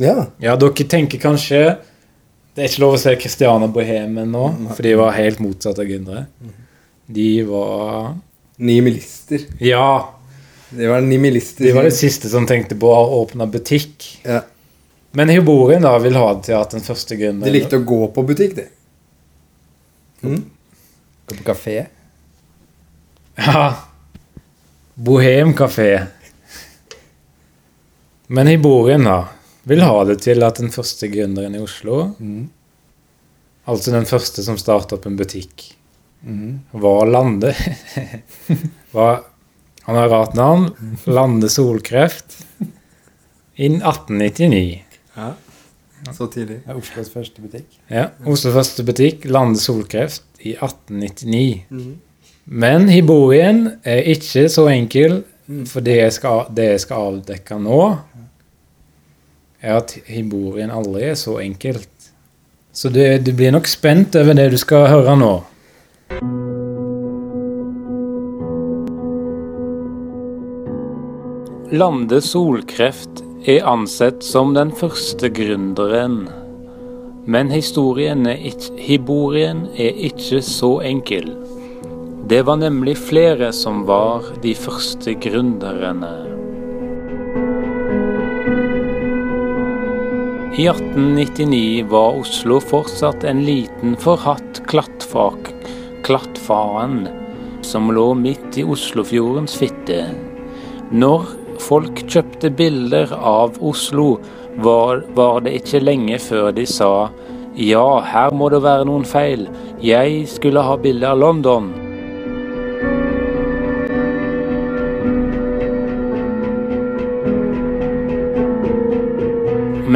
Ja. 0.00 0.30
Ja, 0.40 0.54
dere 0.60 0.86
tenker 0.88 1.20
kanskje 1.20 1.76
Det 2.56 2.64
er 2.64 2.70
ikke 2.70 2.80
lov 2.86 2.94
å 2.96 3.00
se 3.00 3.12
Christiane 3.20 3.66
Bohemen 3.68 4.30
nå, 4.32 4.44
for 4.72 4.86
de 4.86 4.94
var 4.96 5.12
helt 5.18 5.42
motsatt 5.44 5.76
av 5.82 5.84
gründere. 5.84 6.22
De 7.06 7.30
var 7.44 8.14
Nihilister. 8.56 9.42
Ja, 9.60 10.14
De 10.70 10.86
var 10.88 11.00
nihilister. 11.04 11.64
de 11.64 11.72
var 11.76 11.84
det 11.84 11.92
siste 11.92 12.28
som 12.32 12.46
tenkte 12.48 12.74
på 12.80 12.88
å 12.88 13.20
åpne 13.20 13.46
butikk. 13.52 14.06
Ja. 14.24 14.40
Men 15.12 15.28
Hyborien 15.28 15.84
da 15.84 15.92
vil 16.00 16.16
ha 16.16 16.32
det 16.34 16.48
til 16.48 16.56
at 16.56 16.72
den 16.72 16.84
første 16.84 17.16
De 17.16 17.52
likte 17.52 17.76
å 17.78 17.84
gå 17.84 18.00
på 18.12 18.24
butikk, 18.26 18.56
de. 18.56 18.66
Mm. 20.24 20.42
Gå 21.28 21.36
på 21.36 21.44
kafé. 21.52 21.86
Ja. 23.36 23.68
Bohem 24.94 25.52
kafé. 25.54 26.06
Men 28.26 28.48
Hyborien, 28.48 29.04
da 29.04 29.35
vil 29.66 29.82
ha 29.82 30.04
det 30.08 30.20
til 30.24 30.42
at 30.46 30.60
den 30.62 30.70
første 30.74 31.08
gründeren 31.12 31.56
i 31.56 31.62
Oslo, 31.62 32.12
Mm. 32.20 32.48
altså 33.66 33.90
den 33.94 34.06
første 34.06 34.42
som 34.46 34.58
startet 34.58 34.92
opp 34.98 35.06
en 35.10 35.16
butikk, 35.18 35.72
Mm. 36.26 36.60
var 36.72 37.06
Lande. 37.06 37.52
var, 38.96 39.20
han 39.82 39.96
har 39.96 40.08
rart 40.10 40.34
navn. 40.34 40.70
Lande 41.06 41.48
Solkreft. 41.52 42.40
I 43.56 43.68
1899. 43.68 44.82
Ja. 45.16 45.32
Så 46.12 46.26
tidlig. 46.30 46.60
Er 46.68 46.76
Oslos 46.76 47.08
første 47.10 47.40
butikk. 47.42 47.78
Ja, 47.90 48.08
Oslos 48.26 48.54
første 48.54 48.84
butikk, 48.86 49.24
Lande 49.32 49.58
Solkreft, 49.58 50.22
i 50.44 50.52
1899. 50.54 51.96
Men 52.46 52.88
Hiborien 52.92 53.62
er 53.84 54.02
ikke 54.12 54.44
så 54.52 54.66
enkel, 54.70 55.22
for 55.66 55.80
det 55.86 55.96
jeg 55.96 56.12
skal, 56.18 56.44
det 56.54 56.68
jeg 56.74 56.80
skal 56.84 57.08
avdekke 57.12 57.58
nå, 57.62 57.80
er 59.60 59.78
at 59.80 59.96
Hiborien 60.08 60.70
aldri 60.70 61.10
er 61.10 61.18
så 61.18 61.38
enkelt. 61.42 61.90
Så 62.76 62.90
du, 62.92 63.00
du 63.18 63.32
blir 63.32 63.54
nok 63.54 63.68
spent 63.70 64.16
over 64.18 64.36
det 64.36 64.50
du 64.52 64.58
skal 64.60 64.88
høre 64.92 65.16
nå. 65.16 65.34
Lande 71.72 72.20
Solkreft 72.22 73.24
er 73.48 73.64
ansett 73.66 74.22
som 74.22 74.52
den 74.54 74.70
første 74.76 75.30
gründeren. 75.34 76.26
Men 77.26 77.50
historien 77.50 78.26
er 78.30 78.38
ikke, 78.52 78.76
Hiborien 78.78 79.64
er 79.74 79.98
ikke 80.10 80.44
så 80.46 80.76
enkel. 80.86 81.32
Det 82.30 82.44
var 82.46 82.60
nemlig 82.62 82.96
flere 82.98 83.52
som 83.54 83.82
var 83.88 84.30
de 84.42 84.54
første 84.54 85.14
gründerne. 85.18 86.35
I 90.58 90.68
1899 90.68 91.84
var 91.88 92.14
Oslo 92.16 92.60
fortsatt 92.60 93.24
en 93.24 93.44
liten, 93.44 93.96
forhatt 93.96 94.62
klattfak, 94.66 95.50
Klattfaren, 96.04 97.08
som 97.62 97.90
lå 97.92 98.14
midt 98.14 98.56
i 98.56 98.64
Oslofjordens 98.64 99.58
fitte. 99.60 100.06
Når 100.96 101.28
folk 101.60 102.00
kjøpte 102.08 102.48
bilder 102.56 103.12
av 103.12 103.60
Oslo, 103.60 104.14
var, 104.64 105.04
var 105.12 105.44
det 105.44 105.58
ikke 105.58 105.84
lenge 105.84 106.16
før 106.24 106.48
de 106.56 106.64
sa 106.64 107.10
ja, 107.56 108.00
her 108.08 108.32
må 108.32 108.48
det 108.48 108.64
være 108.64 108.88
noen 108.88 109.04
feil, 109.04 109.50
jeg 109.84 110.24
skulle 110.32 110.64
ha 110.64 110.80
bilde 110.80 111.12
av 111.12 111.20
London. 111.20 111.68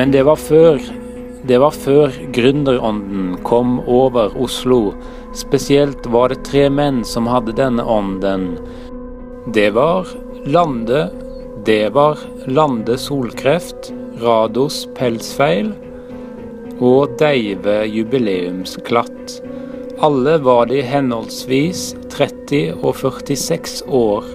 Men 0.01 0.15
det 0.17 0.23
var 0.25 0.39
før 0.41 0.79
det 1.45 1.59
var 1.61 1.75
før 1.77 2.15
gründerånden 2.33 3.35
kom 3.45 3.75
over 3.85 4.33
Oslo. 4.41 4.95
Spesielt 5.37 6.07
var 6.09 6.33
det 6.33 6.39
tre 6.49 6.63
menn 6.73 7.03
som 7.05 7.29
hadde 7.29 7.53
denne 7.59 7.85
ånden. 7.85 8.47
Det 9.53 9.67
var 9.77 10.09
Lande, 10.49 11.03
det 11.69 11.93
var 11.93 12.17
Lande 12.49 12.97
Solkreft, 12.97 13.91
Rados 14.25 14.87
Pelsfeil 14.97 15.75
og 16.81 17.19
Deive 17.21 17.83
Jubileumsklatt. 17.93 19.37
Alle 20.01 20.39
var 20.41 20.73
de 20.73 20.81
henholdsvis 20.81 21.91
30 22.17 22.81
og 22.81 22.97
46 23.05 23.81
år, 24.01 24.33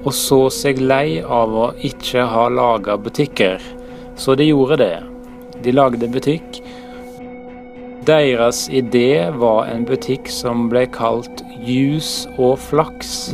og 0.00 0.12
så 0.16 0.44
seg 0.64 0.80
lei 0.80 1.20
av 1.20 1.52
å 1.52 1.72
ikke 1.92 2.24
ha 2.24 2.48
laga 2.48 2.96
butikker, 2.96 3.60
så 4.16 4.34
de 4.38 4.48
gjorde 4.48 4.78
det. 4.80 4.96
De 5.64 5.72
lagde 5.72 6.08
butikk. 6.08 6.60
Deres 8.04 8.66
idé 8.68 9.30
var 9.32 9.64
en 9.72 9.86
butikk 9.88 10.28
som 10.28 10.68
ble 10.68 10.84
kalt 10.92 11.40
Jus 11.64 12.26
og 12.36 12.58
flaks, 12.60 13.32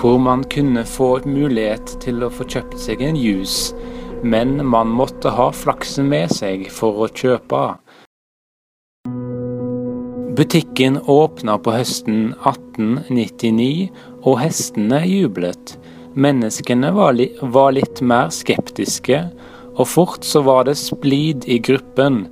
hvor 0.00 0.16
man 0.22 0.46
kunne 0.48 0.86
få 0.88 1.18
mulighet 1.28 1.98
til 2.00 2.24
å 2.24 2.30
få 2.32 2.46
kjøpt 2.48 2.78
seg 2.80 3.02
en 3.04 3.18
jus, 3.20 3.74
men 4.24 4.56
man 4.64 4.88
måtte 4.88 5.32
ha 5.36 5.50
flaksen 5.52 6.08
med 6.08 6.32
seg 6.32 6.70
for 6.72 7.04
å 7.04 7.10
kjøpe. 7.12 7.64
Butikken 10.40 10.96
åpna 11.04 11.58
på 11.60 11.74
høsten 11.74 12.30
1899, 12.48 13.90
og 14.24 14.40
hestene 14.40 15.02
jublet. 15.04 15.74
Menneskene 16.16 16.94
var, 16.96 17.12
li 17.18 17.28
var 17.42 17.74
litt 17.76 18.00
mer 18.00 18.32
skeptiske, 18.32 19.26
og 19.80 19.88
fort 19.88 20.26
så 20.28 20.42
var 20.44 20.66
det 20.68 20.76
splid 20.76 21.46
i 21.48 21.58
gruppen. 21.64 22.26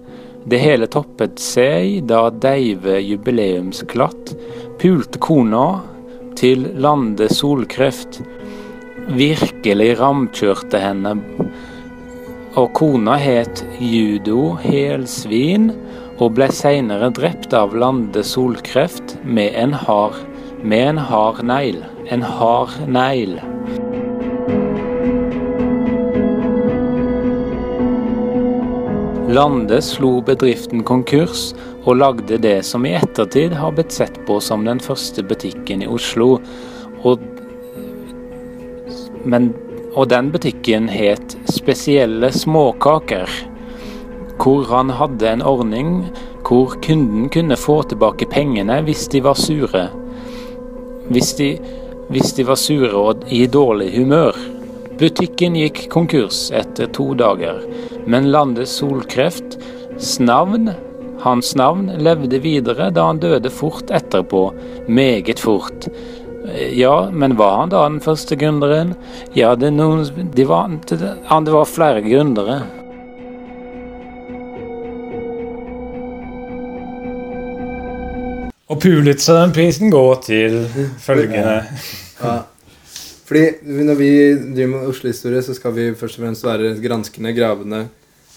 Det 0.48 0.60
hele 0.60 0.88
toppet 0.92 1.40
seg 1.40 2.04
da 2.08 2.28
Deive 2.30 2.98
jubileumsklatt 3.00 4.34
pulte 4.80 5.20
kona 5.24 5.80
til 6.38 6.68
Lande 6.78 7.30
Solkreft. 7.32 8.20
Virkelig 9.16 9.94
ramkjørte 10.00 10.80
henne. 10.82 11.16
Og 12.58 12.72
kona 12.76 13.16
het 13.20 13.64
Judo 13.80 14.52
Helsvin 14.60 15.70
og 16.18 16.34
ble 16.36 16.50
seinere 16.52 17.10
drept 17.14 17.54
av 17.56 17.76
Lande 17.76 18.24
Solkreft 18.26 19.16
med 19.24 19.54
en 19.56 19.76
hard, 19.86 20.20
med 20.62 20.94
en 20.94 21.04
hard 21.10 21.44
negl. 21.46 21.80
En 22.12 22.24
hard 22.24 22.74
negl. 22.90 23.38
Lande 29.28 29.82
slo 29.84 30.22
bedriften 30.24 30.80
konkurs 30.88 31.50
og 31.84 31.98
lagde 32.00 32.38
det 32.40 32.62
som 32.64 32.86
i 32.88 32.94
ettertid 32.96 33.52
har 33.60 33.74
blitt 33.76 33.92
sett 33.92 34.14
på 34.24 34.38
som 34.40 34.62
den 34.64 34.80
første 34.80 35.20
butikken 35.20 35.82
i 35.84 35.88
Oslo. 35.92 36.38
Og, 37.04 37.20
men, 39.28 39.50
og 39.92 40.08
den 40.08 40.30
butikken 40.32 40.88
het 40.88 41.36
Spesielle 41.52 42.32
småkaker. 42.32 43.28
Hvor 44.40 44.64
han 44.72 44.94
hadde 44.96 45.28
en 45.28 45.44
ordning 45.44 45.92
hvor 46.48 46.78
kunden 46.80 47.28
kunne 47.28 47.60
få 47.60 47.82
tilbake 47.90 48.30
pengene 48.32 48.80
hvis 48.88 49.10
de 49.12 49.20
var 49.28 49.36
sure. 49.36 49.90
Hvis 51.12 51.34
de, 51.36 51.50
hvis 52.08 52.32
de 52.32 52.48
var 52.48 52.56
sure 52.56 52.94
og 52.96 53.28
i 53.28 53.44
dårlig 53.44 53.92
humør. 53.98 54.40
Butikken 54.98 55.60
gikk 55.60 55.84
konkurs 55.92 56.46
etter 56.48 56.88
to 56.96 57.12
dager, 57.14 57.60
men 58.08 58.30
Landes 58.32 58.72
Solkrefts 58.80 60.18
navn, 60.22 60.70
hans 61.20 61.54
navn, 61.58 61.90
levde 62.00 62.40
videre 62.40 62.88
da 62.94 63.08
han 63.10 63.20
døde 63.20 63.50
fort 63.52 63.90
etterpå, 63.92 64.48
meget 64.88 65.42
fort. 65.42 65.88
Ja, 66.72 67.10
men 67.12 67.36
var 67.36 67.58
han 67.60 67.72
da 67.74 67.84
den 67.84 68.00
første 68.00 68.38
gründeren? 68.40 68.94
Ja, 69.36 69.52
det, 69.58 69.74
noen, 69.76 70.06
de 70.32 70.48
var, 70.48 70.70
det, 70.88 70.98
det 70.98 71.52
var 71.52 71.68
flere 71.68 72.04
gründere. 72.06 72.62
Og 78.68 78.80
Pulitzerprisen 78.80 79.90
går 79.92 80.14
til 80.28 80.62
følgende 81.00 81.64
Ja. 82.18 82.38
Fordi 83.28 83.44
når 83.84 83.96
vi 83.98 84.10
driver 84.56 84.70
med 84.72 84.88
Oslo-historie, 84.88 85.42
så 85.44 85.54
skal 85.56 85.74
vi 85.76 85.88
først 86.00 86.16
og 86.18 86.24
fremst 86.24 86.44
være 86.46 86.70
granskende, 86.80 87.32
gravende, 87.36 87.80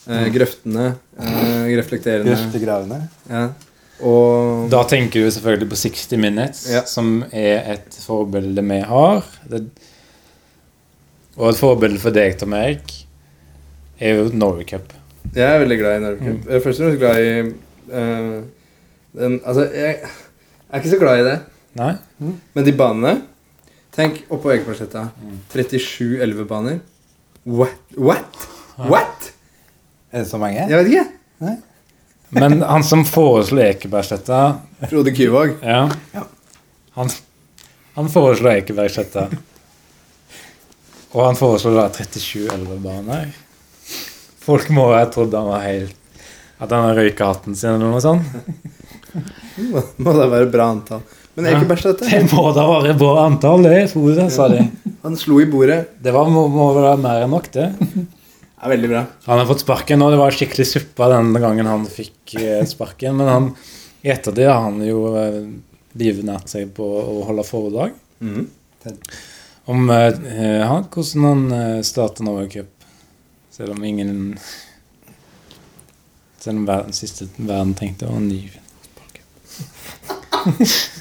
eh, 0.09 0.25
grøftende, 0.35 0.87
eh, 1.17 1.69
reflekterende. 1.79 2.33
Grøftegravende. 2.33 2.97
Ja. 3.29 3.45
Og 4.01 4.69
Da 4.71 4.81
tenker 4.89 5.21
du 5.23 5.29
selvfølgelig 5.31 5.69
på 5.69 5.75
60 5.79 6.17
Minutes, 6.17 6.65
Ja. 6.71 6.81
som 6.85 7.23
er 7.31 7.71
et 7.73 7.93
forbilde 8.05 8.63
vi 8.67 8.79
har. 8.81 9.23
Det, 9.49 9.67
og 11.37 11.49
et 11.49 11.55
forbilde 11.61 11.99
for 11.99 12.09
deg, 12.11 12.37
Tom 12.39 12.53
Erik, 12.53 12.91
er 13.99 14.15
jo 14.17 14.29
Norway 14.33 14.65
Cup. 14.65 14.91
jeg 15.35 15.43
er 15.55 15.59
veldig 15.59 15.77
glad 15.79 15.97
i 15.97 16.03
Norway 16.03 16.19
Cup. 16.19 16.47
Jeg 16.49 16.55
er 16.55 16.59
først 16.65 16.79
og 16.81 16.85
fremst 16.87 16.99
glad 16.99 17.17
i 17.21 17.53
eh, 17.93 18.41
den 19.21 19.39
Altså, 19.45 19.69
jeg 19.73 19.99
er 20.71 20.79
ikke 20.79 20.89
så 20.89 20.99
glad 20.99 21.19
i 21.19 21.29
det. 21.29 21.39
Nei? 21.75 21.93
Men 22.53 22.65
de 22.65 22.73
banene 22.73 23.21
Tenk 23.95 24.21
oppå 24.31 24.53
Ekebergsletta. 24.53 25.09
37 25.51 26.21
elvebaner. 26.23 26.79
What? 27.43 27.75
What? 27.97 28.47
What? 28.77 29.31
Er 30.11 30.23
det 30.23 30.29
så 30.29 30.37
mange? 30.39 30.63
Jeg 30.69 30.77
vet 30.77 30.91
ikke. 30.91 31.57
Men 32.31 32.61
han 32.63 32.83
som 32.87 33.03
foreslo 33.05 33.59
Ekebergsletta 33.65 34.41
Frode 34.87 35.11
Kyvåg. 35.15 35.57
Ja. 35.63 35.89
Han, 36.95 37.09
han 37.97 38.11
foreslo 38.13 38.51
Ekebergsletta. 38.53 39.27
Og 41.11 41.25
han 41.25 41.35
foreslo 41.35 41.73
da 41.75 41.89
37 41.91 42.47
elvebaner. 42.55 43.33
Folk 44.41 44.71
må 44.71 44.87
ha 44.93 45.03
trodd 45.11 45.35
han 45.37 45.51
var 45.51 45.65
helt 45.67 45.97
At 46.61 46.71
han 46.71 46.87
har 46.87 46.95
røyka 46.97 47.27
hatten 47.33 47.55
sin 47.57 47.75
eller 47.75 47.91
noe 47.91 48.01
sånt. 48.01 48.23
Må, 49.57 49.81
må 49.99 50.13
det 50.15 50.27
være 50.31 50.47
bra 50.53 50.69
antall. 50.71 51.01
Men 51.35 51.47
Ekebergsletta 51.47 52.07
Det 52.09 52.21
må 52.33 52.49
da 52.55 52.65
være 52.67 52.95
bra 52.99 53.25
antall, 53.25 53.63
det, 53.63 53.85
Frode, 53.93 54.25
sa 54.33 54.49
de. 54.51 54.65
Han 55.05 55.15
slo 55.17 55.39
i 55.41 55.47
bordet. 55.49 55.85
Det 56.03 56.11
var, 56.13 56.27
må, 56.29 56.45
må 56.51 56.71
være 56.75 56.97
mer 57.01 57.23
enn 57.25 57.31
nok, 57.33 57.47
det. 57.55 57.69
er 58.61 58.73
veldig 58.75 58.89
bra. 58.91 59.03
Han 59.25 59.39
har 59.41 59.47
fått 59.49 59.63
sparken, 59.63 60.03
og 60.05 60.11
det 60.13 60.19
var 60.21 60.35
skikkelig 60.35 60.67
suppa 60.69 61.07
den 61.13 61.31
gangen 61.41 61.69
han 61.69 61.87
fikk 61.89 62.35
eh, 62.41 62.61
sparken. 62.69 63.15
Men 63.17 63.31
han, 63.31 63.47
i 64.05 64.11
ettertid 64.13 64.49
har 64.51 64.61
han 64.67 64.77
jo 64.85 65.05
eh, 65.17 65.39
livnært 66.01 66.51
seg 66.51 66.69
på 66.77 66.85
å 67.01 67.21
holde 67.29 67.47
foredrag 67.47 67.97
Mm. 68.21 68.43
om 69.65 69.89
eh, 69.89 70.61
han, 70.61 70.83
hvordan 70.93 71.23
han 71.25 71.39
eh, 71.57 71.79
starta 71.81 72.21
Norway 72.21 72.51
Cup. 72.53 72.69
Selv 73.49 73.73
om 73.73 73.81
ingen 73.83 74.37
Den 76.45 76.59
verden, 76.69 76.93
siste 76.93 77.25
verden 77.37 77.73
var 77.79 78.15
en 78.19 78.27
ny 78.29 78.43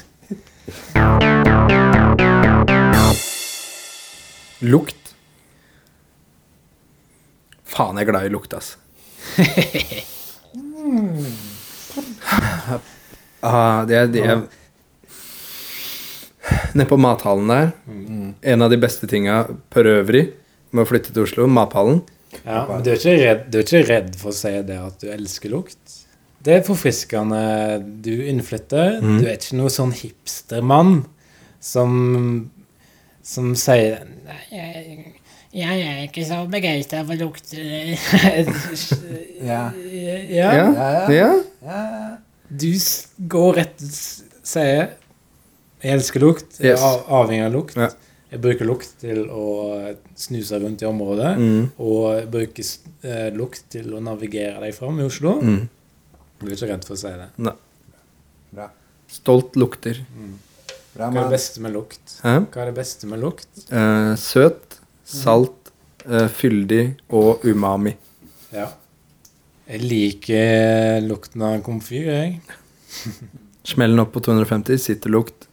Lukt. 4.61 5.15
Faen, 7.65 7.97
jeg 7.97 8.05
er 8.05 8.11
glad 8.11 8.25
i 8.27 8.33
lukt, 8.33 8.53
ass. 8.53 8.77
ah, 13.41 13.85
det 13.89 13.95
er 13.97 14.07
det 14.11 14.21
er 14.25 14.41
Nede 16.73 16.87
på 16.89 16.97
mathallen 16.97 17.47
der, 17.51 17.71
en 18.41 18.61
av 18.63 18.69
de 18.71 18.77
beste 18.81 19.07
tinga 19.07 19.43
for 19.73 19.83
øvrig 19.87 20.23
med 20.71 20.83
å 20.83 20.87
flytte 20.89 21.13
til 21.13 21.23
Oslo, 21.25 21.47
mathallen. 21.51 22.01
Ja, 22.45 22.63
men 22.69 22.83
du 22.85 22.91
er, 22.93 22.97
ikke 22.97 23.17
redd, 23.19 23.41
du 23.51 23.57
er 23.59 23.65
ikke 23.65 23.83
redd 23.89 24.15
for 24.19 24.31
å 24.31 24.35
si 24.35 24.53
det 24.67 24.77
at 24.79 25.03
du 25.03 25.07
elsker 25.11 25.49
lukt? 25.51 26.00
Det 26.43 26.53
er 26.55 26.63
forfriskende. 26.65 27.41
Du 28.01 28.11
innflytter. 28.25 28.99
Mm. 29.01 29.19
Du 29.21 29.27
er 29.29 29.35
ikke 29.37 29.57
noe 29.59 29.69
sånn 29.73 29.91
hipstermann 29.93 31.03
som, 31.61 32.49
som 33.21 33.51
sier 33.59 33.99
Nei, 34.25 34.37
jeg, 34.49 35.11
jeg 35.53 35.81
er 35.85 35.99
ikke 36.07 36.23
så 36.25 36.39
begeistra 36.49 37.03
for 37.05 37.19
lukter 37.19 37.61
Ja. 39.41 39.61
ja. 39.75 40.17
Ja. 40.31 40.51
Ja, 40.55 41.11
ja. 41.11 41.29
ja. 41.65 41.81
Du 42.49 42.69
går 43.31 43.53
rett 43.61 43.83
og 43.85 43.91
sier 44.43 44.89
Jeg 45.81 45.93
elsker 45.97 46.21
lukt. 46.21 46.57
Jeg 46.59 46.71
er 46.71 46.75
Yes. 46.75 46.81
av- 46.85 47.05
avhengig 47.21 47.45
av 47.47 47.53
lukt. 47.55 47.75
Ja. 47.79 47.87
Jeg 48.31 48.39
bruker 48.43 48.65
lukt 48.69 48.91
til 49.01 49.23
å 49.33 49.45
snuse 50.15 50.59
rundt 50.61 50.81
i 50.83 50.85
området. 50.87 51.31
Mm. 51.41 51.63
Og 51.81 52.27
bruker 52.31 52.67
eh, 53.03 53.29
lukt 53.35 53.63
til 53.73 53.89
å 53.97 54.01
navigere 54.03 54.61
deg 54.61 54.75
fram 54.77 54.99
i 55.01 55.07
Oslo. 55.09 55.33
Mm. 55.41 55.63
Du 56.41 56.49
er 56.49 56.55
ikke 56.57 56.71
redd 56.71 56.85
for 56.87 56.97
å 56.97 57.01
si 57.01 57.11
det. 57.13 57.27
Bra. 58.51 58.67
Stolt 59.11 59.57
lukter. 59.59 59.99
Bra 60.95 61.07
Hva 61.11 61.21
er 61.21 61.27
det 61.29 61.35
beste 61.35 61.61
med 61.63 61.75
lukt? 61.75 62.15
Hæ? 62.23 62.33
Hva 62.51 62.63
er 62.63 62.71
det 62.71 62.77
beste 62.79 63.07
med 63.07 63.21
lukt? 63.21 63.49
Eh, 63.69 64.13
søt, 64.19 64.79
salt, 65.07 65.71
eh, 66.07 66.27
fyldig 66.27 66.83
og 67.15 67.45
umami. 67.47 67.93
Ja. 68.51 68.67
Jeg 69.69 69.85
liker 69.85 70.99
lukten 71.05 71.45
av 71.47 71.61
komfyr, 71.63 72.09
jeg. 72.09 72.41
Smell 73.71 73.93
den 73.93 74.03
opp 74.03 74.11
på 74.15 74.23
250, 74.25 74.81
sitter 74.81 75.13
lukt. 75.13 75.47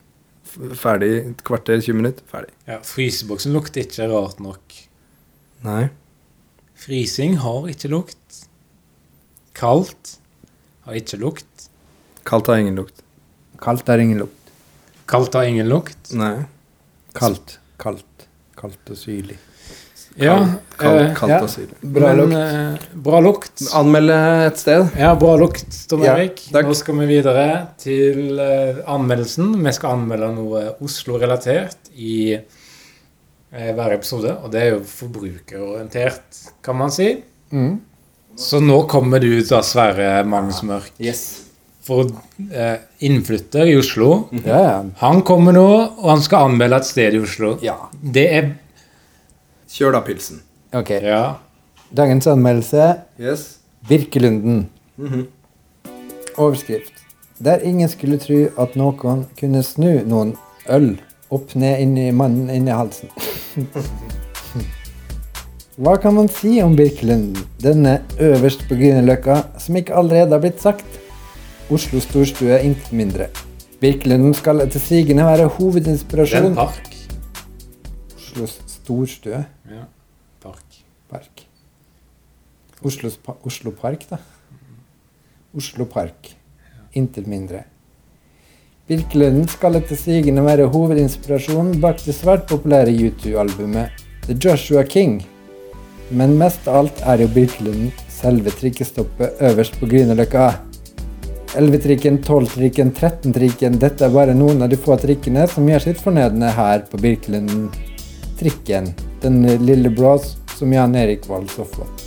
Ferdig 0.81 1.11
et 1.21 1.43
kvarter, 1.47 1.79
20 1.85 2.01
minutter. 2.01 2.25
Ferdig. 2.33 2.55
Ja, 2.67 2.81
Fryseboksen 2.83 3.55
lukter 3.55 3.85
ikke 3.85 4.09
rart 4.11 4.41
nok. 4.43 4.79
Nei. 5.67 5.85
Frysing 6.79 7.37
har 7.45 7.69
ikke 7.71 7.93
lukt. 7.93 8.41
Kaldt 9.59 10.17
har 10.89 10.97
ikke 10.97 11.19
lukt. 11.21 11.69
Kaldt 12.29 12.49
har 12.49 12.61
ingen 12.63 12.79
lukt. 12.81 13.03
Kaldt 13.61 13.89
har 13.89 14.01
ingen 14.01 14.23
lukt. 14.25 14.53
Kaldt 15.09 15.35
har 15.37 15.49
ingen 15.49 15.69
lukt. 15.69 16.15
Nei. 16.17 16.47
Kaldt. 17.17 17.59
Kaldt. 17.81 18.25
Kaldt 18.59 18.93
og 18.93 18.99
syrlig. 18.99 19.37
Ja, 20.19 20.35
kald, 20.81 21.13
kald, 21.15 21.37
kaldt 21.39 21.59
ja. 21.61 21.67
Bra 21.95 22.09
men, 22.09 22.17
lukt. 22.19 22.35
eh, 22.35 22.95
bra 23.07 23.21
lukt. 23.23 23.63
Anmelde 23.79 24.17
et 24.49 24.59
sted. 24.59 24.89
Ja, 24.99 25.13
bra 25.21 25.37
lukt, 25.39 25.69
Tom 25.91 26.03
Erik. 26.03 26.41
Ja, 26.51 26.63
Nå 26.67 26.75
skal 26.75 26.99
vi 26.99 27.07
videre 27.13 27.45
til 27.79 28.41
eh, 28.43 28.81
anmeldelsen. 28.91 29.53
Vi 29.63 29.75
skal 29.77 29.99
anmelde 29.99 30.33
noe 30.35 30.65
Oslo-relatert 30.83 31.93
i 31.95 32.17
eh, 32.35 33.71
hver 33.77 33.95
episode. 33.95 34.33
Og 34.43 34.51
det 34.57 34.65
er 34.65 34.73
jo 34.73 34.81
forbrukerorientert, 34.91 36.43
kan 36.67 36.81
man 36.81 36.91
si. 36.95 37.13
Mm. 37.55 37.77
Så 38.39 38.61
nå 38.63 38.83
kommer 38.91 39.19
du 39.21 39.33
da, 39.43 39.59
Sverre 39.67 40.23
Magnusmørk. 40.29 40.93
Yes. 41.03 41.23
For 41.89 42.05
eh, 42.53 42.77
innflytter 43.09 43.67
i 43.67 43.75
Oslo. 43.81 44.29
Ja, 44.45 44.59
ja. 44.63 44.77
Han 45.01 45.23
kommer 45.27 45.57
nå, 45.57 45.65
og 45.99 46.11
han 46.13 46.23
skal 46.23 46.51
anmelde 46.53 46.79
et 46.83 46.87
sted 46.87 47.17
i 47.17 47.23
Oslo. 47.25 47.57
ja. 47.65 47.75
Det 48.03 48.27
er 48.39 48.51
Kjør 49.69 49.93
da 49.99 50.01
pilsen. 50.07 50.39
Ok. 50.73 50.91
Ja. 51.05 51.23
Dagens 51.97 52.27
anmeldelse 52.31 52.87
Yes. 53.21 53.59
Birkelunden. 53.89 54.69
Mhm. 54.97 55.27
Overskrift. 56.39 56.93
Der 57.45 57.61
ingen 57.65 57.89
skulle 57.89 58.19
tro 58.19 58.39
at 58.63 58.77
noen 58.77 59.27
kunne 59.39 59.63
snu 59.63 59.91
noen 60.07 60.33
øl 60.69 60.95
opp 61.31 61.55
ned 61.55 61.81
inni 61.85 62.11
mannen 62.13 62.49
inni 62.51 62.71
halsen. 62.75 63.11
Hva 65.79 65.93
kan 66.03 66.17
man 66.17 66.27
si 66.27 66.57
om 66.59 66.73
Birkelunden, 66.75 67.37
denne 67.63 68.01
øverst 68.19 68.65
på 68.67 68.75
Grünerløkka, 68.75 69.37
som 69.63 69.77
ikke 69.79 69.95
allerede 69.95 70.35
har 70.35 70.41
blitt 70.43 70.59
sagt? 70.59 70.97
Oslo 71.71 72.01
storstue 72.03 72.57
intet 72.67 72.91
mindre. 72.91 73.29
Birkelunden 73.79 74.35
skal 74.35 74.65
etter 74.65 74.83
sigende 74.83 75.23
være 75.23 75.47
Det 75.47 76.35
er 76.35 76.49
en 76.49 76.55
park. 76.57 76.91
Oslos 78.17 78.59
storstue. 78.67 79.45
Ja, 79.71 79.85
park. 80.43 80.83
Park. 81.09 81.47
Oslos, 82.83 83.21
Oslo 83.45 83.71
Park, 83.71 84.11
da. 84.11 84.19
Oslo 85.55 85.85
Park. 85.85 86.35
Intet 86.95 87.27
mindre. 87.27 87.63
Birkelunden 88.89 89.47
skal 89.49 89.77
etter 89.77 89.97
sigende 89.97 90.43
være 90.43 90.67
hovedinspirasjonen 90.67 91.81
bak 91.81 92.03
det 92.05 92.19
svært 92.19 92.49
populære 92.51 92.91
U2-albumet 92.91 94.07
The 94.27 94.35
Joshua 94.35 94.83
King. 94.83 95.23
Men 96.11 96.39
mest 96.41 96.69
av 96.69 96.83
alt 96.83 97.03
er 97.05 97.23
jo 97.23 97.29
Birkelunden 97.35 97.93
selve 98.13 98.53
trikkestoppet 98.57 99.43
øverst 99.45 99.77
på 99.81 99.89
Grünerløkka. 99.91 100.47
11-trikken, 101.59 102.19
12-trikken, 102.25 102.93
13-trikken 102.97 103.79
Dette 103.81 104.05
er 104.07 104.13
bare 104.13 104.35
noen 104.37 104.65
av 104.65 104.73
de 104.73 104.79
få 104.81 104.99
trikkene 105.01 105.47
som 105.49 105.69
gjør 105.69 105.87
sitt 105.87 106.03
fornødne 106.03 106.53
her 106.57 106.85
på 106.91 107.01
Birkelunden. 107.03 107.69
Trikken. 108.41 108.93
Den 109.23 109.43
lille 109.67 109.91
blås 109.91 110.37
som 110.59 110.73
Jan 110.73 110.97
Erik 110.97 111.27
valgte 111.29 111.61
så 111.61 111.69
flott. 111.77 112.05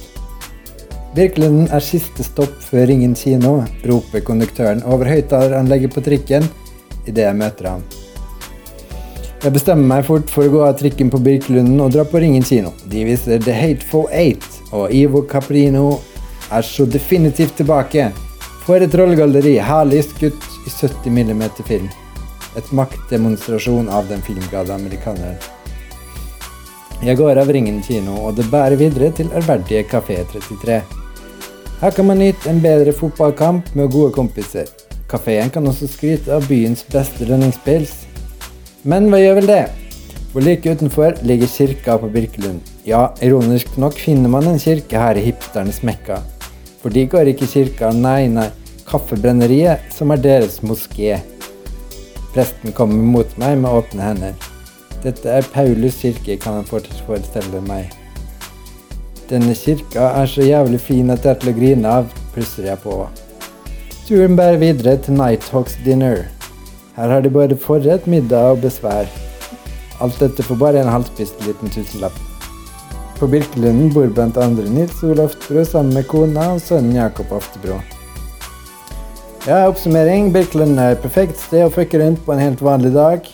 Birkelunden 1.16 1.68
er 1.76 1.84
siste 1.84 2.24
stopp 2.24 2.54
før 2.64 2.88
Ringen 2.88 3.18
kino, 3.20 3.58
roper 3.84 4.24
konduktøren 4.24 4.84
over 4.88 5.12
høyttaleranlegget 5.12 5.98
på 5.98 6.06
trikken 6.06 6.48
idet 7.04 7.26
jeg 7.28 7.36
møter 7.36 7.74
ham. 7.74 7.84
Jeg 9.42 9.56
bestemmer 9.56 9.88
meg 9.90 10.04
fort 10.06 10.30
for 10.30 10.46
å 10.46 10.52
gå 10.54 10.60
av 10.62 10.76
trikken 10.78 11.08
på 11.10 11.18
Birkelunden 11.26 11.80
og 11.82 11.96
dra 11.96 12.04
på 12.06 12.20
Ringen 12.22 12.44
kino. 12.46 12.76
De 12.86 13.02
viser 13.08 13.40
The 13.42 13.56
Hateful 13.58 14.04
Eight, 14.14 14.46
og 14.70 14.92
Ivo 14.94 15.24
Caprino 15.26 15.96
er 16.54 16.62
så 16.62 16.86
definitivt 16.86 17.56
tilbake. 17.58 18.12
For 18.68 18.86
et 18.86 18.94
rollegalleri, 18.94 19.56
herlig 19.66 20.04
skutt 20.12 20.46
i 20.70 20.74
70 20.76 21.18
mm 21.18 21.42
film. 21.66 21.88
Et 22.54 22.70
maktdemonstrasjon 22.70 23.90
av 23.90 24.06
den 24.12 24.22
filmglade 24.22 24.78
amerikaneren. 24.78 25.42
Jeg 27.02 27.18
går 27.18 27.42
av 27.42 27.50
Ringen 27.50 27.82
kino, 27.82 28.20
og 28.28 28.38
det 28.38 28.46
bærer 28.54 28.78
videre 28.78 29.10
til 29.10 29.34
ærverdige 29.34 29.88
Kafé 29.90 30.20
33. 30.36 30.78
Her 31.82 31.98
kan 31.98 32.12
man 32.12 32.22
nyte 32.22 32.46
en 32.54 32.62
bedre 32.62 32.94
fotballkamp 32.94 33.74
med 33.74 33.90
gode 33.90 34.14
kompiser. 34.14 34.70
Kafeen 35.10 35.50
kan 35.50 35.66
også 35.66 35.90
skryte 35.90 36.30
av 36.38 36.46
byens 36.46 36.86
beste 36.94 37.26
lønningspils. 37.26 38.11
Men 38.84 39.12
hva 39.12 39.20
gjør 39.22 39.36
vel 39.38 39.50
det? 39.50 39.64
For 40.32 40.42
like 40.42 40.72
utenfor 40.72 41.20
ligger 41.28 41.50
kirka 41.52 41.98
på 42.02 42.10
Birkelund. 42.10 42.62
Ja, 42.88 43.12
ironisk 43.22 43.76
nok 43.78 44.00
finner 44.00 44.32
man 44.32 44.48
en 44.50 44.60
kirke 44.60 44.98
her 44.98 45.20
i 45.20 45.26
hipsternes 45.26 45.84
mekka. 45.86 46.22
For 46.82 46.90
de 46.90 47.04
går 47.06 47.30
ikke 47.30 47.46
i 47.46 47.52
kirka, 47.52 47.92
nei, 47.94 48.26
nei. 48.32 48.48
Kaffebrenneriet, 48.90 49.86
som 49.94 50.12
er 50.12 50.24
deres 50.24 50.58
moské. 50.66 51.20
Presten 52.34 52.74
kommer 52.74 53.06
mot 53.14 53.38
meg 53.38 53.60
med 53.62 53.70
åpne 53.70 54.08
hender. 54.08 54.50
Dette 55.04 55.30
er 55.30 55.48
Paulus 55.54 56.02
kirke, 56.02 56.40
kan 56.42 56.58
han 56.62 56.68
fortsatt 56.68 57.06
forestille 57.06 57.62
meg. 57.70 57.94
Denne 59.30 59.54
kirka 59.56 60.10
er 60.18 60.28
så 60.28 60.44
jævlig 60.48 60.82
fin 60.82 61.14
at 61.14 61.22
det 61.24 61.36
er 61.36 61.42
til 61.44 61.54
å 61.54 61.58
grine 61.62 61.98
av, 62.02 62.12
plusser 62.34 62.72
jeg 62.72 62.82
på. 62.82 63.04
Turen 64.08 64.36
bærer 64.40 64.60
videre 64.64 64.98
til 64.98 65.22
Nighthawks 65.22 65.78
Dinner. 65.86 66.26
Her 67.02 67.10
har 67.10 67.22
de 67.26 67.30
både 67.34 67.56
forrett, 67.58 68.04
middag 68.06 68.52
og 68.54 68.60
besvær. 68.62 69.08
Alt 70.06 70.20
dette 70.22 70.44
for 70.46 70.60
bare 70.62 70.84
en 70.84 70.92
halvspist 70.92 71.40
liten 71.48 71.74
tusenlapp. 71.74 72.14
På 73.18 73.26
Birkelunden 73.30 73.90
bor 73.94 74.06
blant 74.14 74.38
andre 74.38 74.68
Nils 74.70 75.02
Olof 75.02 75.32
Oftebro 75.32 75.64
sammen 75.66 75.98
med 75.98 76.06
kona 76.12 76.52
og 76.54 76.62
sønnen 76.62 77.00
Jakob 77.00 77.34
Oftebro. 77.34 77.80
Ja, 79.48 79.64
oppsummering. 79.66 80.30
Birkelunden 80.34 80.78
er 80.78 80.94
et 80.94 81.02
perfekt 81.02 81.42
sted 81.42 81.66
å 81.66 81.74
fucke 81.74 82.04
rundt 82.04 82.22
på 82.22 82.36
en 82.36 82.46
helt 82.46 82.62
vanlig 82.62 82.94
dag. 82.94 83.26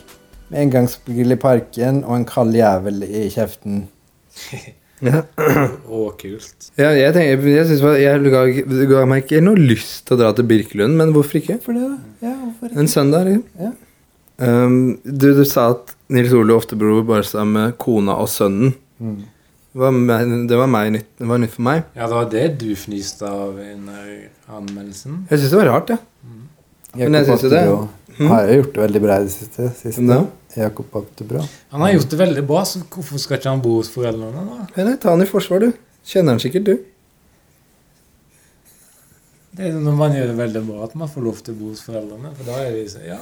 Med 0.48 0.64
engangsgrill 0.64 1.36
i 1.36 1.40
parken 1.44 2.00
og 2.06 2.16
en 2.16 2.28
kald 2.28 2.56
jævel 2.56 3.04
i 3.04 3.28
kjeften. 3.36 3.84
Ja. 5.04 5.20
Råkult. 5.88 6.70
Ja, 6.80 6.88
jeg 6.96 7.12
tenker, 7.14 7.44
jeg 7.52 7.66
synes, 7.68 7.82
jeg 8.00 8.30
ga, 8.32 8.40
ga 8.90 9.02
meg 9.06 9.24
ikke 9.24 9.42
noe 9.44 9.58
lyst 9.60 10.06
til 10.08 10.16
å 10.16 10.20
dra 10.22 10.32
til 10.34 10.46
Birkelund, 10.50 10.96
men 10.98 11.12
hvorfor 11.14 11.38
ikke? 11.40 11.58
For 11.62 11.76
det, 11.76 11.84
da? 11.86 12.28
Ja, 12.28 12.32
hvorfor 12.42 12.78
En 12.82 12.90
søndag, 12.90 13.28
liksom. 13.28 13.44
Ja. 13.62 13.72
Um, 14.38 14.76
du, 15.02 15.28
du 15.34 15.42
sa 15.50 15.68
at 15.74 15.94
Nils 16.14 16.32
Ole 16.38 16.54
Oftebro 16.54 17.00
bare 17.06 17.24
sa 17.26 17.42
med 17.46 17.74
kona 17.82 18.14
og 18.22 18.28
sønnen. 18.30 18.74
Mm. 19.02 19.16
Det 19.74 19.82
var, 19.82 19.94
meg- 19.94 20.34
det 20.50 20.58
var, 20.58 20.70
meg 20.70 20.92
nytt, 20.94 21.08
det 21.18 21.26
var 21.30 21.38
nytt 21.42 21.54
for 21.54 21.66
meg. 21.68 21.82
Ja, 21.98 22.06
det 22.10 22.16
var 22.18 22.28
det 22.32 22.44
du 22.62 22.68
fnyste 22.78 23.26
av 23.30 23.58
under 23.58 24.12
anmeldelsen. 24.58 25.24
Jeg 25.30 25.42
syns 25.42 25.52
det 25.54 25.58
var 25.60 25.70
rart, 25.74 25.90
ja. 25.94 25.98
Men 26.98 27.18
jeg 27.20 27.28
syns 27.28 27.44
jo 27.46 27.50
det- 27.54 27.64
Hm? 28.18 28.26
har 28.32 28.48
jo 28.50 28.54
gjort 28.62 28.72
det 28.74 28.80
veldig 28.82 29.00
bra 29.04 29.16
i 29.20 29.26
det 29.28 29.30
siste. 29.30 29.68
siste. 29.78 30.02
Da? 30.08 30.16
Jakob 30.56 30.94
Oftebro. 30.96 31.42
Han 31.74 31.80
har 31.84 31.92
gjort 31.92 32.10
det 32.10 32.20
veldig 32.20 32.44
bra, 32.48 32.62
så 32.64 32.80
hvorfor 32.84 33.20
skal 33.20 33.38
ikke 33.38 33.50
han 33.52 33.64
bo 33.64 33.74
hos 33.76 33.90
foreldrene? 33.92 34.44
da? 34.48 34.84
Nei, 34.84 34.94
ta 35.00 35.12
han 35.12 35.24
i 35.24 35.28
forsvar, 35.28 35.64
du. 35.64 35.72
Kjenner 36.08 36.36
han 36.36 36.42
sikkert, 36.42 36.70
du. 36.70 36.78
Det 39.58 39.68
er 39.68 39.76
Når 39.82 39.98
man 39.98 40.14
gjør 40.14 40.32
det 40.32 40.38
veldig 40.38 40.64
bra, 40.68 40.86
at 40.86 40.96
man 40.96 41.10
får 41.10 41.24
lov 41.26 41.44
til 41.44 41.56
å 41.56 41.58
bo 41.58 41.70
hos 41.74 41.84
foreldrene. 41.84 42.32
For 42.38 42.48
da 42.48 42.58
er 42.64 42.76
de 42.76 42.84
sånn 42.92 43.06
Ja, 43.08 43.18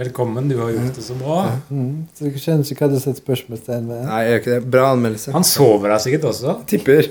velkommen, 0.00 0.48
du 0.48 0.56
har 0.58 0.70
gjort 0.74 0.98
det 0.98 1.04
så 1.04 1.16
bra. 1.18 1.40
Mm. 1.68 2.06
Så 2.16 2.26
du 2.30 2.38
kjenner 2.40 2.64
ikke 2.66 2.86
hva 2.86 2.94
du 2.94 3.00
setter 3.02 3.20
spørsmålstegn 3.20 3.90
ved? 3.90 4.04
Nei, 4.08 4.20
jeg 4.24 4.32
gjør 4.32 4.40
ikke 4.42 4.54
det. 4.54 4.62
Bra 4.76 4.86
anmeldelse. 4.94 5.34
Han 5.36 5.46
sover 5.46 5.92
der 5.92 6.02
sikkert 6.06 6.30
også. 6.32 6.56
Tipper. 6.70 7.10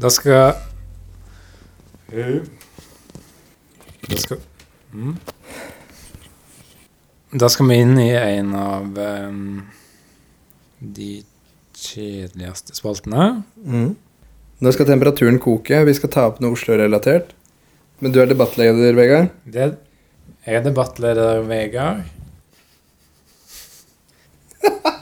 Da 0.00 0.08
skal 0.10 0.54
Da 4.08 4.16
skal 4.16 4.38
mm. 4.92 5.16
Da 7.30 7.48
skal 7.52 7.68
vi 7.68 7.76
inn 7.82 7.98
i 8.00 8.08
en 8.16 8.54
av 8.56 8.96
um, 8.96 9.42
de 10.80 11.10
kjedeligste 11.76 12.74
spaltene. 12.74 13.26
Mm. 13.60 13.92
Nå 14.64 14.72
skal 14.72 14.88
temperaturen 14.88 15.38
koke. 15.42 15.82
Vi 15.86 15.94
skal 15.98 16.12
ta 16.14 16.24
opp 16.30 16.40
noe 16.40 16.56
Oslo-relatert. 16.56 17.36
Men 18.00 18.16
du 18.16 18.22
er 18.22 18.32
debattleder, 18.32 18.96
Vegard. 18.96 19.28
Det 19.44 19.68
er 20.48 20.64
debattleder 20.64 21.44
Vegard. 21.44 22.08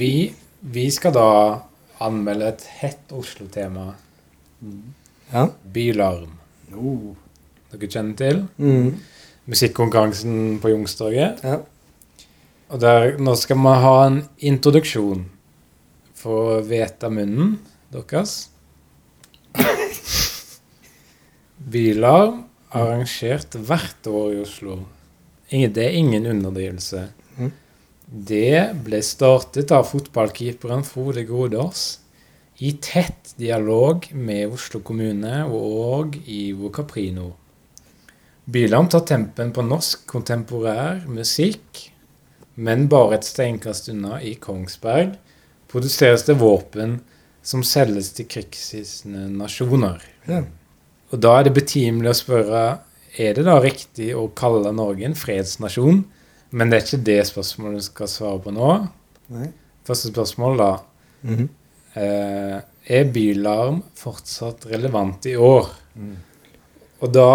Vi, 0.00 0.32
vi 0.60 0.88
skal 0.92 1.14
da 1.16 1.28
anmelde 2.04 2.50
et 2.50 2.66
hett 2.80 3.12
Oslo-tema. 3.16 3.94
Ja. 5.32 5.46
Bylarm. 5.74 6.32
Oh. 6.74 7.14
Dere 7.72 7.88
kjenner 7.90 8.16
til? 8.18 8.42
Mm. 8.58 8.96
Musikkonkurransen 9.46 10.58
på 10.62 10.70
Youngstorget. 10.74 11.42
ja. 11.44 11.62
Og 12.66 12.80
der, 12.82 13.12
nå 13.22 13.36
skal 13.38 13.60
vi 13.62 13.72
ha 13.78 13.94
en 14.08 14.16
introduksjon 14.42 15.20
for 16.18 16.56
å 16.56 16.62
vite 16.66 17.10
munnen 17.14 17.52
deres. 17.94 18.48
Bylarm 21.76 22.42
arrangert 22.74 23.54
hvert 23.68 24.10
år 24.10 24.34
i 24.34 24.40
Oslo. 24.42 24.80
Det 25.50 25.84
er 25.84 25.94
ingen 25.94 26.26
underdrivelse. 26.26 27.04
Mhm. 27.36 27.52
Det 28.06 28.74
ble 28.82 29.00
startet 29.02 29.70
av 29.70 29.86
fotballkeeperen 29.86 30.82
Frode 30.86 31.22
Grodås 31.26 32.00
i 32.58 32.72
tett 32.72 33.34
dialog 33.36 34.08
med 34.12 34.54
Oslo 34.56 34.80
kommune 34.80 35.42
og 35.52 36.16
Ivo 36.24 36.70
Caprino. 36.72 37.34
Byland 38.46 38.90
tar 38.94 39.04
tempen 39.08 39.50
på 39.52 39.64
norsk 39.66 40.06
kontemporær 40.08 41.02
musikk, 41.10 41.82
men 42.54 42.86
bare 42.88 43.18
et 43.18 43.28
steinkast 43.28 43.90
unna 43.92 44.20
i 44.24 44.36
Kongsberg 44.40 45.16
produseres 45.68 46.24
det 46.24 46.38
våpen 46.40 47.00
som 47.46 47.64
selges 47.66 48.12
til 48.16 48.28
krigshissende 48.30 49.26
nasjoner. 49.36 50.00
Ja. 50.30 50.44
Og 51.12 51.20
da 51.22 51.36
er 51.38 51.46
det 51.46 51.56
betimelig 51.58 52.14
å 52.14 52.20
spørre 52.22 52.62
er 53.16 53.36
det 53.36 53.46
da 53.46 53.58
riktig 53.62 54.10
å 54.16 54.26
kalle 54.36 54.72
Norge 54.76 55.06
en 55.06 55.16
fredsnasjon. 55.16 56.02
Men 56.56 56.70
det 56.70 56.78
er 56.78 56.84
ikke 56.84 57.06
det 57.06 57.20
spørsmålet 57.30 57.82
du 57.82 57.86
skal 57.86 58.10
svare 58.10 58.40
på 58.44 58.52
nå. 58.54 58.72
Nei. 59.34 59.48
Første 59.86 60.12
spørsmål, 60.12 60.60
da. 60.60 60.72
Mhm. 61.26 61.48
Eh, 61.96 62.56
er 62.86 63.10
bylarm 63.10 63.80
fortsatt 63.98 64.66
relevant 64.70 65.26
i 65.30 65.34
år? 65.40 65.70
Mm. 65.96 66.16
Og 67.04 67.12
da, 67.12 67.28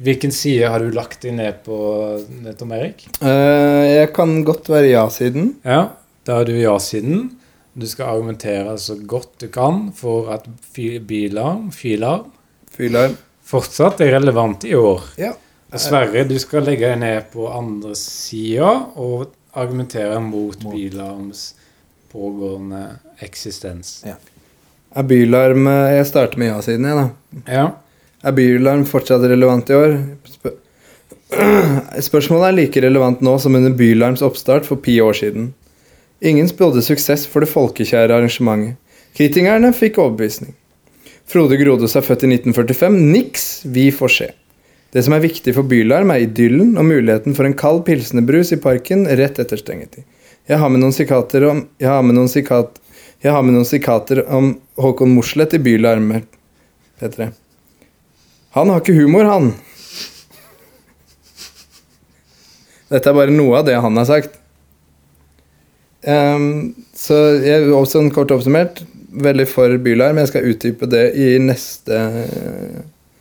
hvilken 0.00 0.32
side 0.32 0.68
har 0.72 0.80
du 0.80 0.92
lagt 0.94 1.24
deg 1.24 1.34
ned 1.36 1.58
på, 1.66 1.76
Tom 2.58 2.72
Erik? 2.76 3.06
Eh, 3.20 3.84
jeg 3.98 4.12
kan 4.16 4.38
godt 4.46 4.70
være 4.72 4.92
ja-siden. 4.92 5.54
Ja, 5.68 5.82
da 6.28 6.40
er 6.40 6.48
du 6.48 6.54
ja-siden. 6.56 7.30
Du 7.72 7.86
skal 7.88 8.12
argumentere 8.12 8.76
så 8.80 8.98
godt 9.08 9.38
du 9.40 9.48
kan 9.52 9.86
for 9.96 10.28
at 10.32 10.44
bilarm, 10.76 11.06
filarm 11.08 11.70
fylarm, 11.72 12.26
Fylarm. 12.72 13.16
fortsatt 13.48 14.00
er 14.04 14.14
relevant 14.18 14.64
i 14.68 14.74
år. 14.76 15.04
Ja. 15.20 15.32
Dessverre, 15.72 16.26
du 16.28 16.36
skal 16.40 16.66
legge 16.68 16.88
deg 16.90 17.00
ned 17.00 17.30
på 17.32 17.46
andre 17.48 17.94
sida 17.96 18.74
og 19.00 19.32
argumentere 19.56 20.18
mot 20.20 20.56
bilarms 20.68 21.54
pågående 22.12 22.82
eksistens. 23.24 24.00
Er 24.06 25.06
bylarm 25.08 25.66
eh, 25.70 25.96
Jeg 25.98 26.10
starter 26.10 26.40
med 26.40 26.52
ja-siden, 26.52 26.88
jeg, 26.88 26.98
da. 26.98 27.46
Ja. 27.48 27.64
Er 28.22 28.36
bylarm 28.36 28.84
fortsatt 28.86 29.24
relevant 29.30 29.70
i 29.72 29.78
år? 29.78 29.96
Spør 30.28 30.58
Spørsmålet 32.08 32.50
er 32.50 32.56
like 32.58 32.80
relevant 32.84 33.22
nå 33.24 33.38
som 33.40 33.56
under 33.56 33.72
bylarms 33.76 34.22
oppstart 34.24 34.66
for 34.68 34.82
ti 34.84 34.98
år 35.00 35.16
siden. 35.16 35.52
Ingen 36.22 36.48
spådde 36.50 36.84
suksess 36.84 37.24
for 37.26 37.42
det 37.42 37.50
folkekjære 37.50 38.12
arrangementet. 38.12 38.76
Kritikerne 39.16 39.72
fikk 39.76 39.98
overbevisning. 40.00 40.52
Frode 41.28 41.56
Grodås 41.60 41.96
er 41.96 42.04
født 42.04 42.26
i 42.26 42.30
1945. 42.36 43.00
Niks, 43.12 43.46
vi 43.64 43.88
får 43.94 44.12
se. 44.12 44.28
Det 44.92 45.02
som 45.04 45.16
er 45.16 45.24
viktig 45.24 45.54
for 45.56 45.68
bylarm, 45.68 46.12
er 46.12 46.26
idyllen 46.26 46.74
og 46.76 46.84
muligheten 46.84 47.36
for 47.36 47.48
en 47.48 47.56
kald 47.56 47.82
pilsnerbrus 47.86 48.52
i 48.52 48.60
parken 48.60 49.06
rett 49.08 49.40
etter 49.40 49.60
stengetid. 49.60 50.04
Jeg 50.50 50.58
har 50.60 50.72
med 50.72 50.82
noen 50.82 50.92
sikater 50.92 51.46
om 51.48 51.62
Jeg 51.80 51.88
har 51.88 52.02
med 52.04 52.18
noen 52.18 52.28
sikat, 52.28 52.76
jeg 53.22 53.32
har 53.32 53.42
med 53.46 53.54
noen 53.54 53.68
sikater 53.68 54.24
om 54.34 54.54
Håkon 54.80 55.12
Mosleth 55.14 55.54
i 55.56 55.62
Bylarmer, 55.62 56.24
P3. 57.00 57.28
Han 58.56 58.68
har 58.72 58.82
ikke 58.82 58.96
humor, 58.98 59.24
han. 59.30 59.52
Dette 62.92 63.08
er 63.08 63.16
bare 63.16 63.32
noe 63.32 63.60
av 63.62 63.68
det 63.68 63.78
han 63.80 63.96
har 63.96 64.08
sagt. 64.08 64.34
Um, 66.02 66.74
så 66.98 67.16
jeg 67.40 67.70
også 67.72 68.02
en 68.02 68.10
kort 68.12 68.34
oppsummert. 68.34 68.82
Veldig 69.12 69.46
for 69.48 69.72
Bylarm. 69.84 70.18
Jeg 70.20 70.30
skal 70.32 70.48
utdype 70.50 70.88
det 70.90 71.04
i 71.20 71.34
neste, 71.40 71.98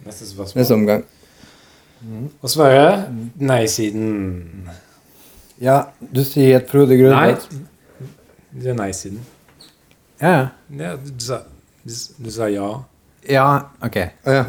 Neste 0.06 0.28
spørsmål. 0.28 0.60
neste 0.60 0.76
omgang. 0.76 1.04
Og 2.42 2.50
Sverre, 2.50 3.06
nei-siden. 3.38 4.70
Ja, 5.62 5.84
du 6.02 6.24
sier 6.26 6.58
et 6.58 6.72
Frode 6.72 6.98
Nei. 6.98 7.36
Det 8.52 8.72
er 8.74 8.80
nei-siden. 8.80 9.22
Ja. 10.22 10.50
Ja, 10.78 10.96
du, 10.96 11.12
sa, 11.20 11.42
du, 11.84 11.94
du 12.18 12.32
sa 12.32 12.50
ja. 12.50 12.68
ja, 13.28 13.48
ok. 13.82 13.98
Ja. 14.26 14.44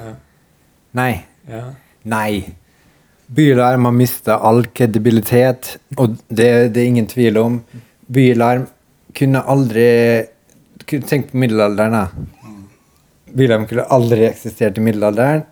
Nei. 0.92 1.12
Ja. 1.48 1.62
Nei. 2.02 2.42
Bylarm 3.32 3.88
har 3.88 3.94
mista 3.96 4.36
all 4.44 4.66
kredibilitet, 4.76 5.78
og 5.96 6.18
det, 6.28 6.74
det 6.74 6.82
er 6.82 6.90
ingen 6.90 7.08
tvil 7.08 7.38
om. 7.40 7.58
Bylarm 8.12 8.68
kunne 9.16 9.44
aldri 9.48 9.88
Tenk 10.92 11.30
på 11.30 11.38
middelalderen, 11.40 11.94
da. 11.94 12.50
Bylarm 13.32 13.62
kunne 13.70 13.86
aldri 13.94 14.26
eksistert 14.26 14.76
i 14.76 14.82
middelalderen. 14.84 15.46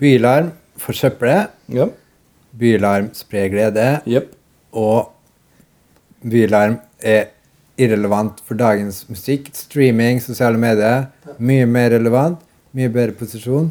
Bylarm 0.00 0.52
forsøpler. 0.80 1.50
ja. 1.68 1.88
Bylarm 2.56 3.10
sprer 3.16 3.48
glede. 3.52 3.86
Yep. 4.08 4.30
Og 4.72 5.12
bylarm 6.24 6.78
er 7.00 7.26
irrelevant 7.82 8.40
for 8.46 8.58
dagens 8.58 9.02
musikk. 9.10 9.50
Streaming, 9.56 10.20
sosiale 10.22 10.60
medier. 10.60 11.08
Mye 11.42 11.66
mer 11.68 11.92
relevant. 11.96 12.40
Mye 12.76 12.88
bedre 12.92 13.16
posisjon. 13.18 13.70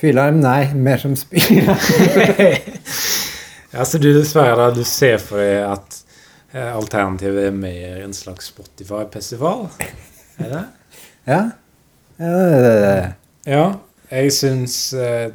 Fylarm, 0.00 0.40
nei. 0.42 0.72
Mer 0.74 1.00
som 1.02 1.14
spiller. 1.16 1.70
altså, 3.72 3.98
du 4.02 4.10
dessverre, 4.12 4.70
du 4.76 4.84
ser 4.88 5.16
for 5.22 5.40
deg 5.40 5.62
at 5.70 5.98
eh, 6.52 6.70
alternativet 6.74 7.48
er 7.48 7.56
mer 7.56 8.02
en 8.04 8.14
slags 8.16 8.52
Spotify-festival? 8.52 9.66
Er 10.42 10.52
det? 10.52 10.62
ja. 11.32 11.40
ja 12.20 12.30
det, 12.36 12.60
er 12.60 12.78
det. 12.84 13.10
Ja, 13.48 13.66
jeg 14.10 14.36
syns 14.36 14.78
eh, 14.98 15.32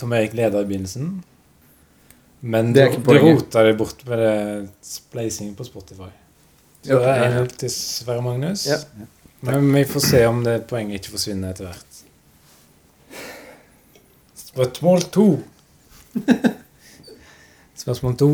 Tom 0.00 0.12
Erik 0.16 0.34
leder 0.36 0.64
i 0.64 0.68
begynnelsen. 0.68 1.16
Men 2.44 2.74
Det 2.76 2.90
du, 2.92 3.00
du 3.08 3.18
rota 3.22 3.62
deg 3.64 3.78
bort 3.80 4.02
med 4.04 4.20
det 4.20 4.34
spleising 4.84 5.54
på 5.56 5.64
Spotify. 5.64 6.10
Det 6.84 6.98
er 7.00 7.24
1-0 7.40 7.52
til 7.64 7.70
Sverre 7.72 8.22
Magnus. 8.24 8.66
Ja. 8.68 8.78
Men 9.44 9.70
vi 9.74 9.84
får 9.88 10.00
se 10.04 10.20
om 10.28 10.42
det 10.44 10.58
poenget 10.70 11.00
ikke 11.02 11.14
forsvinner 11.16 11.52
etter 11.54 11.68
hvert. 11.68 12.00
Spørsmål 14.36 15.02
to. 15.14 15.26
Spørsmål 17.84 18.16
to. 18.20 18.28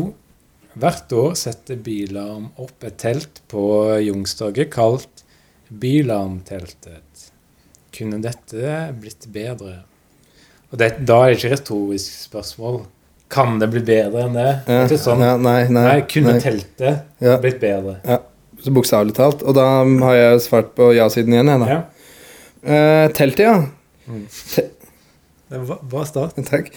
Hvert 0.79 1.11
år 1.17 1.33
setter 1.35 1.79
Bilarm 1.83 2.45
opp 2.63 2.85
et 2.87 2.95
telt 3.01 3.41
på 3.51 3.63
Youngstorget 3.99 4.69
kalt 4.71 5.25
Bilarmteltet. 5.71 7.25
Kunne 7.91 8.21
dette 8.23 8.75
blitt 9.01 9.27
bedre? 9.33 9.81
Og 10.71 10.79
det, 10.79 10.93
da 11.03 11.17
er 11.25 11.33
det 11.33 11.39
ikke 11.41 11.51
retorisk 11.57 12.21
spørsmål. 12.29 12.81
Kan 13.31 13.57
det 13.59 13.67
bli 13.71 13.81
bedre 13.87 14.25
enn 14.27 14.35
det? 14.35 14.47
Det 14.67 14.75
Ja, 14.77 14.85
ikke 14.87 14.99
sånn. 15.03 15.23
ja, 15.23 15.33
nei, 15.39 15.59
nei, 15.71 15.83
Nei, 15.89 15.99
kunne 16.07 16.37
nei. 16.37 16.41
teltet 16.43 17.03
Ja. 17.23 17.35
blitt 17.43 17.59
bedre? 17.63 17.97
Så 18.61 18.73
bokstavelig 18.73 19.15
talt. 19.17 19.43
Og 19.43 19.57
da 19.57 19.67
har 20.05 20.17
jeg 20.17 20.43
svart 20.45 20.73
på 20.77 20.91
ja-siden 20.95 21.33
igjen, 21.33 21.49
jeg, 21.49 21.63
da. 21.63 21.69
Ja. 21.71 21.81
Uh, 22.61 23.07
teltet, 23.17 23.47
ja. 23.47 23.55
Det 25.49 25.61
var 25.65 25.81
bra 25.81 26.05
start. 26.05 26.37
Takk. 26.51 26.69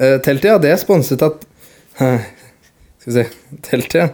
Uh, 0.00 0.16
teltet, 0.24 0.48
ja, 0.48 0.56
det 0.62 0.72
er 0.72 0.80
sponset 0.80 1.24
av 1.24 1.36
uh, 2.00 2.24
Skal 3.02 3.12
vi 3.12 3.18
se. 3.18 3.26
Teltet, 3.68 4.00
ja. 4.00 4.08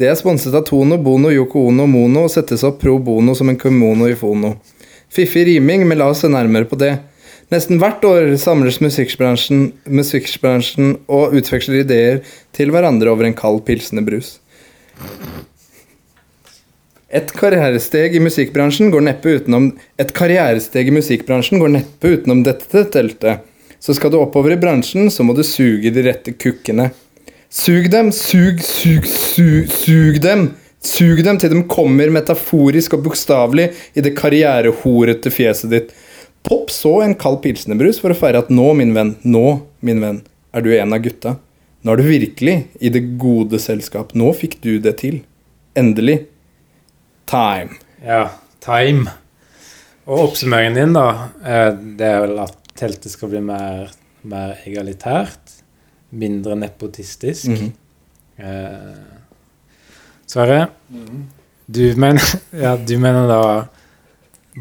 Det 0.00 0.08
er 0.08 0.16
sponset 0.16 0.54
av 0.56 0.64
Tono, 0.64 0.96
Bono, 0.98 1.28
Yoko 1.30 1.66
Ono 1.68 1.84
Mono 1.86 2.24
og 2.26 2.32
settes 2.32 2.64
opp 2.64 2.78
pro 2.80 2.96
bono 2.96 3.34
som 3.36 3.50
en 3.52 3.58
kimono 3.60 4.08
i 4.08 4.16
fono. 4.16 4.54
Fiffig 5.12 5.44
riming, 5.50 5.84
men 5.84 6.00
la 6.00 6.08
oss 6.08 6.22
se 6.24 6.30
nærmere 6.32 6.64
på 6.70 6.78
det. 6.80 6.94
Nesten 7.52 7.76
hvert 7.76 8.00
år 8.08 8.30
samles 8.40 8.78
musikkbransjen, 8.80 9.66
musikkbransjen 9.84 10.94
og 11.12 11.36
utveksler 11.36 11.82
ideer 11.82 12.22
til 12.56 12.72
hverandre 12.72 13.12
over 13.12 13.28
en 13.28 13.36
kald 13.36 13.60
pilsnerbrus. 13.66 14.38
Et 17.12 17.32
karrieresteg 17.36 18.14
i 18.16 18.20
musikkbransjen 18.24 18.88
går 18.92 19.02
neppe 19.04 19.34
utenom 19.36 19.66
Et 20.00 20.12
karrieresteg 20.16 20.88
i 20.88 20.94
musikkbransjen 20.96 21.60
går 21.60 21.74
neppe 21.74 22.14
utenom 22.16 22.40
dette 22.46 22.86
teltet. 22.94 23.44
Så 23.82 23.92
skal 23.98 24.12
du 24.14 24.16
oppover 24.22 24.54
i 24.54 24.60
bransjen, 24.60 25.10
så 25.10 25.26
må 25.26 25.34
du 25.36 25.42
suge 25.44 25.90
de 25.92 26.04
rette 26.06 26.32
kukkene. 26.32 26.88
Sug 27.52 27.90
dem, 27.92 28.08
sug, 28.16 28.62
sug, 28.64 29.04
sug, 29.04 29.68
sug 29.68 30.22
dem. 30.24 30.46
Sug 30.82 31.20
dem 31.26 31.36
til 31.38 31.52
de 31.52 31.60
kommer 31.68 32.10
metaforisk 32.14 32.96
og 32.96 33.04
bokstavelig 33.04 33.68
i 33.92 34.06
det 34.06 34.14
karrierehorete 34.16 35.30
fjeset 35.34 35.74
ditt. 35.74 35.92
Popp 36.48 36.72
så 36.74 36.96
en 37.04 37.14
kald 37.18 37.42
pilsnerbrus 37.44 38.00
for 38.02 38.14
å 38.14 38.18
feire 38.18 38.40
at 38.40 38.50
nå, 38.50 38.72
min 38.78 38.96
venn, 38.96 39.14
nå, 39.22 39.60
min 39.84 40.00
venn, 40.02 40.24
er 40.56 40.64
du 40.64 40.72
en 40.74 40.96
av 40.96 41.04
gutta. 41.04 41.36
Nå 41.82 41.92
er 41.92 42.00
du 42.00 42.08
virkelig 42.08 42.56
i 42.80 42.90
det 42.94 43.04
gode 43.20 43.60
selskap. 43.60 44.16
Nå 44.16 44.32
fikk 44.38 44.62
du 44.64 44.78
det 44.82 44.96
til. 45.04 45.20
Endelig. 45.78 46.22
Time. 47.30 47.78
Ja, 48.04 48.30
time. 48.64 49.10
Og 50.04 50.28
oppsummeringen 50.28 50.74
din, 50.78 50.94
da, 50.96 51.06
eh, 51.44 51.70
det 51.98 52.08
er 52.08 52.20
vel 52.24 52.38
at 52.42 52.56
teltet 52.78 53.12
skal 53.14 53.30
bli 53.32 53.42
mer, 53.46 53.92
mer 54.28 54.56
egalitært. 54.66 55.58
Mindre 56.12 56.56
nepotistisk. 56.58 57.48
Mhm. 57.48 57.72
eh, 58.38 59.18
Sverre, 60.32 60.66
du, 61.66 61.82
mener, 61.96 62.22
ja, 62.64 62.76
du 62.76 62.94
mener 62.98 63.28
da 63.28 63.42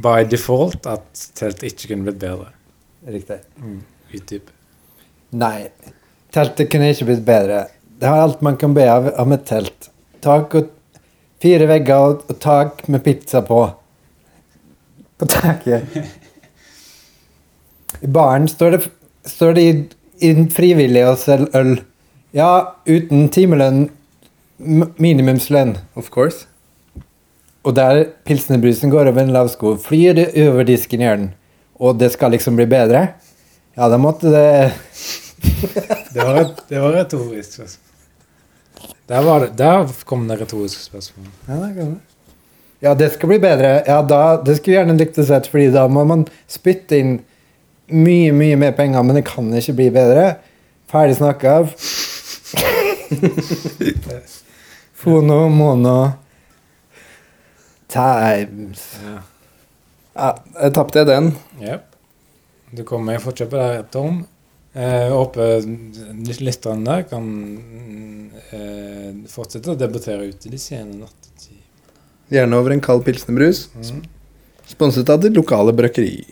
by 0.01 0.25
default 0.29 0.87
at 0.87 1.27
teltet 1.35 1.71
ikke 1.71 1.93
kunne 1.93 2.07
blitt 2.09 2.19
bedre? 2.19 2.49
Riktig. 3.07 3.39
Utdyp. 4.13 4.49
Nei, 5.39 5.69
teltet 6.35 6.69
kunne 6.71 6.91
ikke 6.91 7.07
blitt 7.07 7.23
bedre. 7.27 7.65
Det 8.01 8.09
har 8.09 8.21
alt 8.23 8.41
man 8.43 8.57
kan 8.59 8.73
be 8.75 8.83
av, 8.91 9.07
av 9.19 9.31
et 9.35 9.45
telt. 9.47 9.89
Tak 10.21 10.55
og 10.59 10.69
fire 11.41 11.67
vegger 11.69 12.07
og, 12.07 12.35
tak 12.41 12.87
med 12.91 13.03
pizza 13.05 13.41
på. 13.45 13.63
På 15.17 15.27
taket. 15.29 15.97
I 18.01 18.09
baren 18.09 18.47
står 18.49 18.77
det, 18.77 18.81
står 19.29 19.57
det 19.57 19.65
frivillig 20.53 21.03
å 21.05 21.17
selge 21.19 21.51
øl. 21.57 21.75
Ja, 22.37 22.77
uten 22.87 23.27
timelønn, 23.33 23.89
minimumslønn. 25.01 25.75
Of 25.99 26.09
course. 26.13 26.47
Og 27.67 27.75
der 27.77 28.07
pilsnerbrusen 28.25 28.89
går 28.89 29.11
over 29.11 29.21
en 29.21 29.33
lav 29.35 29.51
sko, 29.53 29.75
flyr 29.77 30.17
det 30.17 30.31
over 30.47 30.65
disken, 30.65 31.03
gjør 31.05 31.19
den. 31.19 31.29
Og 31.81 31.99
det 31.99 32.11
skal 32.15 32.33
liksom 32.33 32.57
bli 32.57 32.65
bedre? 32.69 33.07
Ja, 33.77 33.87
da 33.89 33.97
måtte 34.01 34.31
det 34.33 34.47
Det 36.13 36.21
var, 36.21 36.35
et, 36.41 36.57
det 36.69 36.81
var 36.81 36.93
retorisk 36.93 37.55
spørsmål. 37.55 37.90
Der, 39.11 39.25
var 39.27 39.43
det, 39.43 39.49
der 39.59 39.89
kom 40.07 40.23
det 40.29 40.37
retoriske 40.39 40.85
spørsmål. 40.85 41.27
Ja, 41.47 41.57
det 41.59 41.73
kan 41.75 41.89
det. 41.91 41.99
Ja, 42.81 42.93
det 42.97 43.11
skal 43.13 43.29
bli 43.29 43.39
bedre. 43.43 43.73
Ja, 43.85 43.99
da, 44.01 44.41
det 44.41 44.55
skulle 44.57 44.77
jeg 44.77 44.85
gjerne 44.85 44.97
likt 44.97 45.19
å 45.19 45.25
sett, 45.27 45.49
fordi 45.51 45.67
da 45.73 45.83
må 45.91 46.05
man 46.07 46.23
spytte 46.49 46.97
inn 46.97 47.11
mye, 47.91 48.31
mye 48.33 48.55
mer 48.57 48.71
penger, 48.77 49.03
men 49.05 49.19
det 49.19 49.25
kan 49.27 49.51
ikke 49.53 49.75
bli 49.77 49.89
bedre. 49.93 50.23
Ferdig 50.89 51.19
snakka. 51.19 51.59
Fono, 55.01 55.43
mono 55.49 55.97
Times. 57.91 58.87
Ja. 59.03 59.19
Ja, 60.15 60.33
jeg 60.61 60.73
tapte 60.75 61.03
den. 61.07 61.33
Yep. 61.59 61.83
Du 62.71 62.83
kommer 62.87 63.19
fortsatt 63.19 63.51
på 63.51 63.59
det, 63.59 63.83
Tom. 63.91 64.23
Eh, 64.73 65.01
Jeg 65.03 65.11
håper 65.11 65.65
lytterne 66.39 67.01
kan 67.09 67.25
eh, 68.55 69.11
fortsette 69.27 69.73
å 69.73 69.75
debattere 69.79 70.29
ute 70.31 70.49
de 70.51 70.59
sene 70.61 70.95
nattetimene. 71.01 71.67
Gjerne 72.31 72.55
over 72.61 72.71
en 72.71 72.83
kald 72.83 73.03
pilsnerbrus. 73.03 73.65
Mm. 73.75 74.01
Sponset 74.71 75.09
av 75.11 75.19
det 75.19 75.33
lokale 75.35 75.73
brøkkeri. 75.75 76.23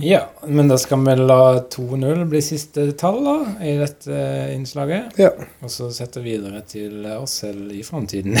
Ja, 0.00 0.22
men 0.48 0.70
da 0.72 0.78
skal 0.80 1.02
vi 1.04 1.12
la 1.18 1.58
2-0 1.68 2.22
bli 2.30 2.40
siste 2.40 2.86
tall 2.96 3.18
da, 3.26 3.34
i 3.60 3.74
dette 3.76 4.16
innslaget. 4.54 5.12
Ja. 5.20 5.28
Og 5.60 5.68
så 5.74 5.90
sette 5.92 6.22
videre 6.24 6.62
til 6.64 7.04
oss 7.18 7.34
selv 7.44 7.68
i 7.76 7.82
framtiden. 7.84 8.32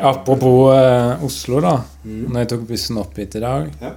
Apropos 0.00 0.72
eh, 0.72 1.24
Oslo, 1.26 1.60
da. 1.60 1.76
Når 2.06 2.40
jeg 2.44 2.50
tok 2.54 2.64
bussen 2.70 3.00
opp 3.02 3.16
hit 3.18 3.34
i 3.36 3.42
dag. 3.44 3.68
Ja. 3.82 3.92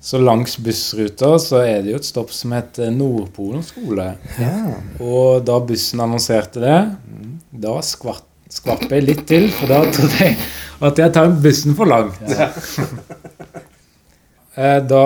Så 0.00 0.18
langs 0.18 0.56
bussruta 0.58 1.34
så 1.38 1.60
er 1.60 1.82
det 1.84 1.92
jo 1.92 1.98
et 2.00 2.08
stopp 2.08 2.30
som 2.32 2.54
heter 2.56 2.88
Nordpolen 2.94 3.64
skole. 3.64 4.06
Ja. 4.40 4.78
Og 5.04 5.44
da 5.44 5.58
bussen 5.60 6.00
annonserte 6.00 6.62
det, 6.62 6.78
da 7.52 7.74
skvatt, 7.84 8.24
skvatt 8.50 8.86
jeg 8.88 9.04
litt 9.04 9.26
til, 9.28 9.50
for 9.52 9.68
da 9.68 9.82
trodde 9.92 10.22
jeg 10.24 10.38
at 10.88 11.02
jeg 11.02 11.12
tar 11.12 11.34
bussen 11.44 11.76
for 11.76 11.90
langt. 11.92 12.16
Ja. 12.32 12.48
da 14.94 15.04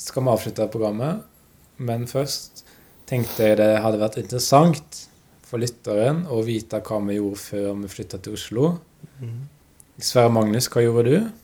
skal 0.00 0.24
vi 0.24 0.32
avslutte 0.32 0.70
programmet, 0.72 1.20
men 1.76 2.08
først 2.08 2.64
tenkte 3.10 3.50
jeg 3.50 3.60
det 3.60 3.74
hadde 3.84 4.00
vært 4.00 4.16
interessant 4.22 5.04
for 5.44 5.60
lytteren 5.60 6.24
å 6.30 6.40
vite 6.46 6.80
hva 6.86 7.02
vi 7.04 7.18
gjorde 7.18 7.42
før 7.42 7.70
vi 7.82 7.92
flytta 7.92 8.20
til 8.22 8.38
Oslo. 8.38 8.72
Sverre 10.00 10.32
Magnus, 10.32 10.70
hva 10.72 10.84
gjorde 10.86 11.04
du? 11.10 11.39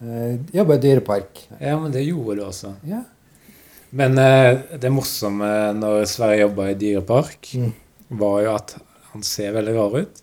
Eh, 0.00 0.36
Jobba 0.54 0.74
i 0.78 0.82
dyrepark. 0.82 1.40
Ja, 1.60 1.78
men 1.80 1.92
det 1.92 2.04
gjorde 2.06 2.36
du 2.38 2.44
også. 2.46 2.74
Ja. 2.86 3.02
Men 3.90 4.18
eh, 4.20 4.58
det 4.78 4.90
morsomme 4.92 5.48
når 5.78 6.04
Sverre 6.10 6.40
jobba 6.42 6.70
i 6.70 6.74
dyrepark, 6.78 7.48
Mm. 7.56 7.72
var 8.20 8.42
jo 8.44 8.50
at 8.54 8.76
han 9.12 9.22
ser 9.24 9.52
veldig 9.56 9.74
rar 9.76 9.96
ut. 10.02 10.20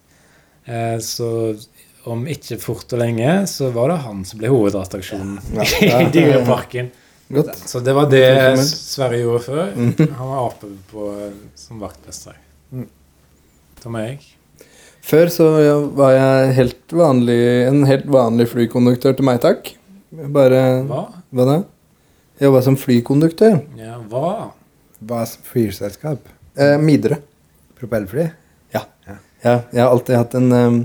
Eh, 0.66 0.98
så 1.02 1.28
om 2.06 2.24
ikke 2.30 2.60
fort 2.62 2.94
og 2.94 3.00
lenge, 3.02 3.48
så 3.50 3.72
var 3.74 3.90
det 3.90 3.98
han 4.06 4.24
som 4.26 4.40
ble 4.40 4.50
hovedattraksjonen 4.54 5.40
i 5.82 6.06
dyreparken. 6.14 6.92
Godt. 7.34 7.56
Så 7.66 7.80
det 7.82 7.96
var 7.98 8.06
det 8.12 8.26
Sverre 8.70 9.18
gjorde 9.18 9.42
før. 9.48 9.72
Han 9.74 10.28
var 10.30 10.44
ape 10.52 10.70
på, 10.92 11.08
som 11.58 11.80
vaktmester. 11.82 12.38
Mm. 12.72 12.86
Tom 13.82 13.96
Erik. 13.98 14.28
Før 15.06 15.30
så 15.30 15.50
var 15.98 16.15
jeg 16.15 16.54
helt 16.60 16.96
vanlig, 16.98 17.39
en 17.68 17.84
helt 17.86 18.08
vanlig 18.10 18.48
flykonduktør 18.54 19.13
til 19.18 19.28
meg, 19.28 19.41
takk. 19.44 19.70
Bare 20.34 20.62
Hva? 20.89 21.04
Hva 21.36 21.46
da? 21.50 21.58
Jobba 22.41 22.62
som 22.65 22.78
flykonduktør. 22.80 23.60
Ja, 23.80 24.00
hva? 24.10 24.50
Hva 25.06 25.22
flyselskap? 25.52 26.26
Eh, 26.58 26.76
Midre. 26.82 27.20
Propellfly? 27.78 28.32
Ja, 29.46 29.60
jeg 29.70 29.82
har 29.84 29.91
alltid 29.91 30.15
hatt 30.18 30.36
en 30.39 30.48
um, 30.52 30.78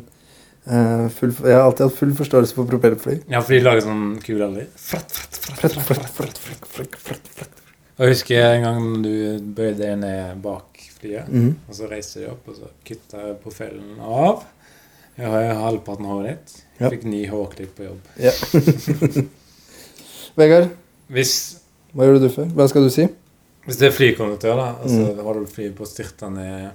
uh, 0.69 1.07
full, 1.17 1.33
Jeg 1.33 1.57
har 1.57 1.63
alltid 1.65 1.87
hatt 1.87 1.97
full 1.97 2.13
forståelse 2.19 2.57
for 2.59 2.69
propellfly. 2.69 3.21
Ja, 3.33 3.41
for 3.41 3.57
de 3.57 3.63
lager 3.65 3.87
sånn 3.87 4.19
kule 4.25 4.51
lyd. 4.53 4.75
Fratt, 4.77 5.15
fratt, 5.17 5.47
fratt, 5.63 5.79
fratt, 5.87 6.11
fratt, 6.13 6.41
fratt, 6.43 6.67
fratt, 6.75 6.99
fratt. 7.07 7.31
fratt. 7.39 7.63
jeg 8.01 8.13
husker 8.13 8.45
en 8.51 8.67
gang 8.67 8.91
du 9.07 9.15
bøyde 9.57 9.79
deg 9.81 9.97
ned 10.03 10.43
bak 10.45 10.90
flyet, 11.01 11.29
Mm. 11.29 11.55
og 11.69 11.75
så 11.75 11.89
reiste 11.91 12.21
de 12.21 12.31
opp, 12.31 12.49
og 12.49 12.57
så 12.57 12.69
kutta 12.87 13.35
profellen 13.43 13.99
av. 14.01 14.45
Jeg 15.19 15.27
har 15.27 15.55
halvparten 15.65 16.07
av 16.07 16.13
håret 16.21 16.39
ditt. 16.39 16.63
Ja. 16.81 16.89
Fikk 16.91 17.05
ny 17.05 17.27
hårklipp 17.29 17.75
på 17.77 17.85
jobb. 17.85 18.01
Ja. 18.17 18.33
Vegard, 20.39 20.71
Hvis, 21.11 21.33
hva 21.93 22.07
gjorde 22.07 22.23
du 22.23 22.31
før? 22.33 22.47
Hva 22.55 22.69
skal 22.71 22.87
du 22.87 22.93
si? 22.95 23.09
hvis 23.67 23.77
det 23.77 23.91
er 23.91 23.93
flykonduktør, 23.95 24.57
da, 24.57 24.69
og 24.83 24.89
så 24.89 25.01
Mm. 25.13 25.19
har 25.25 25.35
du 25.35 25.47
flyet 25.47 25.75
på 25.77 26.31
ned 26.33 26.71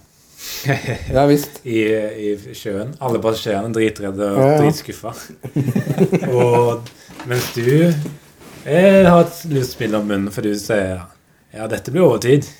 Ja 1.15 1.25
visst. 1.25 1.61
i, 1.65 1.79
i 1.89 2.53
sjøen. 2.53 2.93
Alle 3.01 3.19
passasjerene 3.19 3.71
er 3.71 3.73
dritredde 3.73 4.27
og 4.29 4.37
Ja, 4.37 4.51
ja. 4.51 4.57
dritskuffa. 4.61 5.13
og 6.29 6.83
mens 7.25 7.47
du 7.55 7.93
jeg 8.65 9.05
har 9.07 9.19
et 9.25 9.41
lyst 9.49 9.71
spill 9.75 9.93
om 9.95 10.07
munnen, 10.07 10.31
for 10.31 10.41
du 10.41 10.53
sier 10.57 11.01
ja, 11.55 11.67
dette 11.71 11.91
blir 11.95 12.05
overtid. 12.09 12.47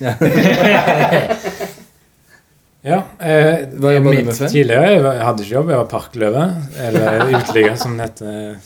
Ja. 2.86 3.00
ja. 3.18 3.26
Eh, 3.26 3.64
Hva 3.82 3.90
jobba 3.96 4.12
du 4.14 4.20
med 4.28 4.36
før? 4.38 4.50
Tidligere 4.52 4.90
jeg 4.94 5.24
hadde 5.26 5.42
ikke 5.42 5.54
jobb, 5.56 5.70
jeg 5.72 5.80
var 5.80 5.88
parkløve. 5.90 6.44
Eller 6.86 7.24
uteligger, 7.40 7.74
som 7.80 7.96
det 7.98 8.06
heter. 8.10 8.60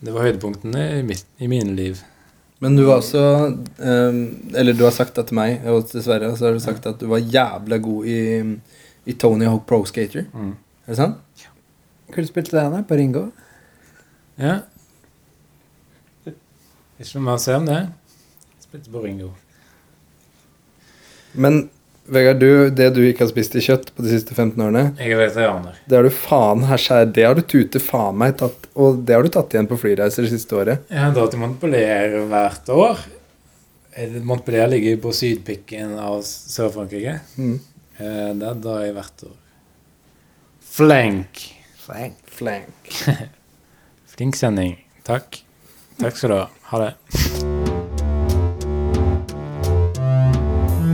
Det 0.00 0.14
var 0.14 0.24
høydepunktene 0.28 0.84
i, 1.00 1.02
mitt, 1.04 1.26
i 1.42 1.48
mine 1.50 1.74
liv. 1.76 1.98
Men 2.60 2.76
du 2.76 2.82
var 2.86 3.00
også 3.00 3.20
eh, 3.80 4.18
Eller 4.60 4.76
du 4.76 4.84
har 4.84 4.92
sagt 4.94 5.16
det 5.16 5.26
til 5.30 5.38
meg, 5.40 5.64
og 5.68 5.88
til 5.90 6.04
Sverre, 6.04 6.30
så 6.38 6.46
har 6.50 6.56
du 6.56 6.62
sagt 6.62 6.86
at 6.88 7.00
du 7.02 7.08
var 7.10 7.18
jævla 7.24 7.80
god 7.82 8.06
i, 8.08 8.18
i 9.08 9.16
Tony 9.18 9.48
Hawk 9.50 9.66
Pro 9.68 9.82
Skater. 9.88 10.26
Mm. 10.32 10.52
Er 10.86 10.94
det 10.94 11.00
sant? 11.00 11.46
Hvor 12.10 12.26
spilte 12.26 12.54
du 12.54 12.60
den? 12.76 12.84
På 12.88 12.96
Ringo? 12.98 13.26
Ja. 14.40 14.60
Ikke 17.00 17.16
noe 17.16 17.24
mer 17.30 17.38
å 17.38 17.42
si 17.42 17.52
om 17.56 17.66
det. 17.68 17.80
Spilte 18.70 18.90
på 18.94 19.02
Ringo. 19.04 19.32
Men 21.32 21.68
Vegard, 22.10 22.40
du, 22.42 22.70
det 22.74 22.88
du 22.96 23.02
ikke 23.06 23.22
har 23.22 23.28
spist 23.30 23.54
i 23.54 23.60
kjøtt 23.62 23.92
på 23.94 24.02
de 24.02 24.10
siste 24.10 24.34
15 24.34 24.56
årene, 24.64 24.80
Jeg 24.98 25.12
er 25.14 25.18
vegetarianer. 25.20 25.76
det 25.86 25.94
har 25.98 26.06
du 26.08 26.10
faen 26.10 26.64
her 26.66 26.80
skjær, 26.80 27.04
Det 27.14 27.22
har 27.26 27.36
du 27.38 27.42
tute 27.46 27.78
faen 27.82 28.16
meg 28.18 28.36
tatt 28.40 28.66
Og 28.74 29.04
det 29.06 29.14
har 29.14 29.22
du 29.22 29.28
tatt 29.30 29.54
igjen 29.54 29.68
på 29.70 29.78
flyreiser 29.78 30.26
det 30.26 30.32
siste 30.32 30.56
året. 30.58 30.82
Jeg 30.90 30.98
har 31.04 31.12
dratt 31.14 31.30
til 31.30 31.42
Montpellier 31.42 32.16
hvert 32.32 32.72
år. 32.74 33.04
Eh, 33.94 34.16
Montpellier 34.26 34.70
ligger 34.72 34.96
på 35.04 35.12
sydpikken 35.14 35.94
av 36.02 36.22
Sør-Frankrike. 36.26 37.20
Mm. 37.38 37.60
Eh, 38.00 38.32
Der 38.42 38.54
drar 38.54 38.82
jeg 38.86 38.94
hvert 38.98 39.26
år. 39.28 39.36
Flank. 40.70 41.46
Flank. 41.84 42.94
Flink 44.16 44.34
sending. 44.38 44.78
Takk. 45.06 45.42
Takk 46.00 46.16
skal 46.16 46.30
du 46.30 46.38
ha. 46.40 46.46
Ha 46.72 46.86
det. 46.88 47.69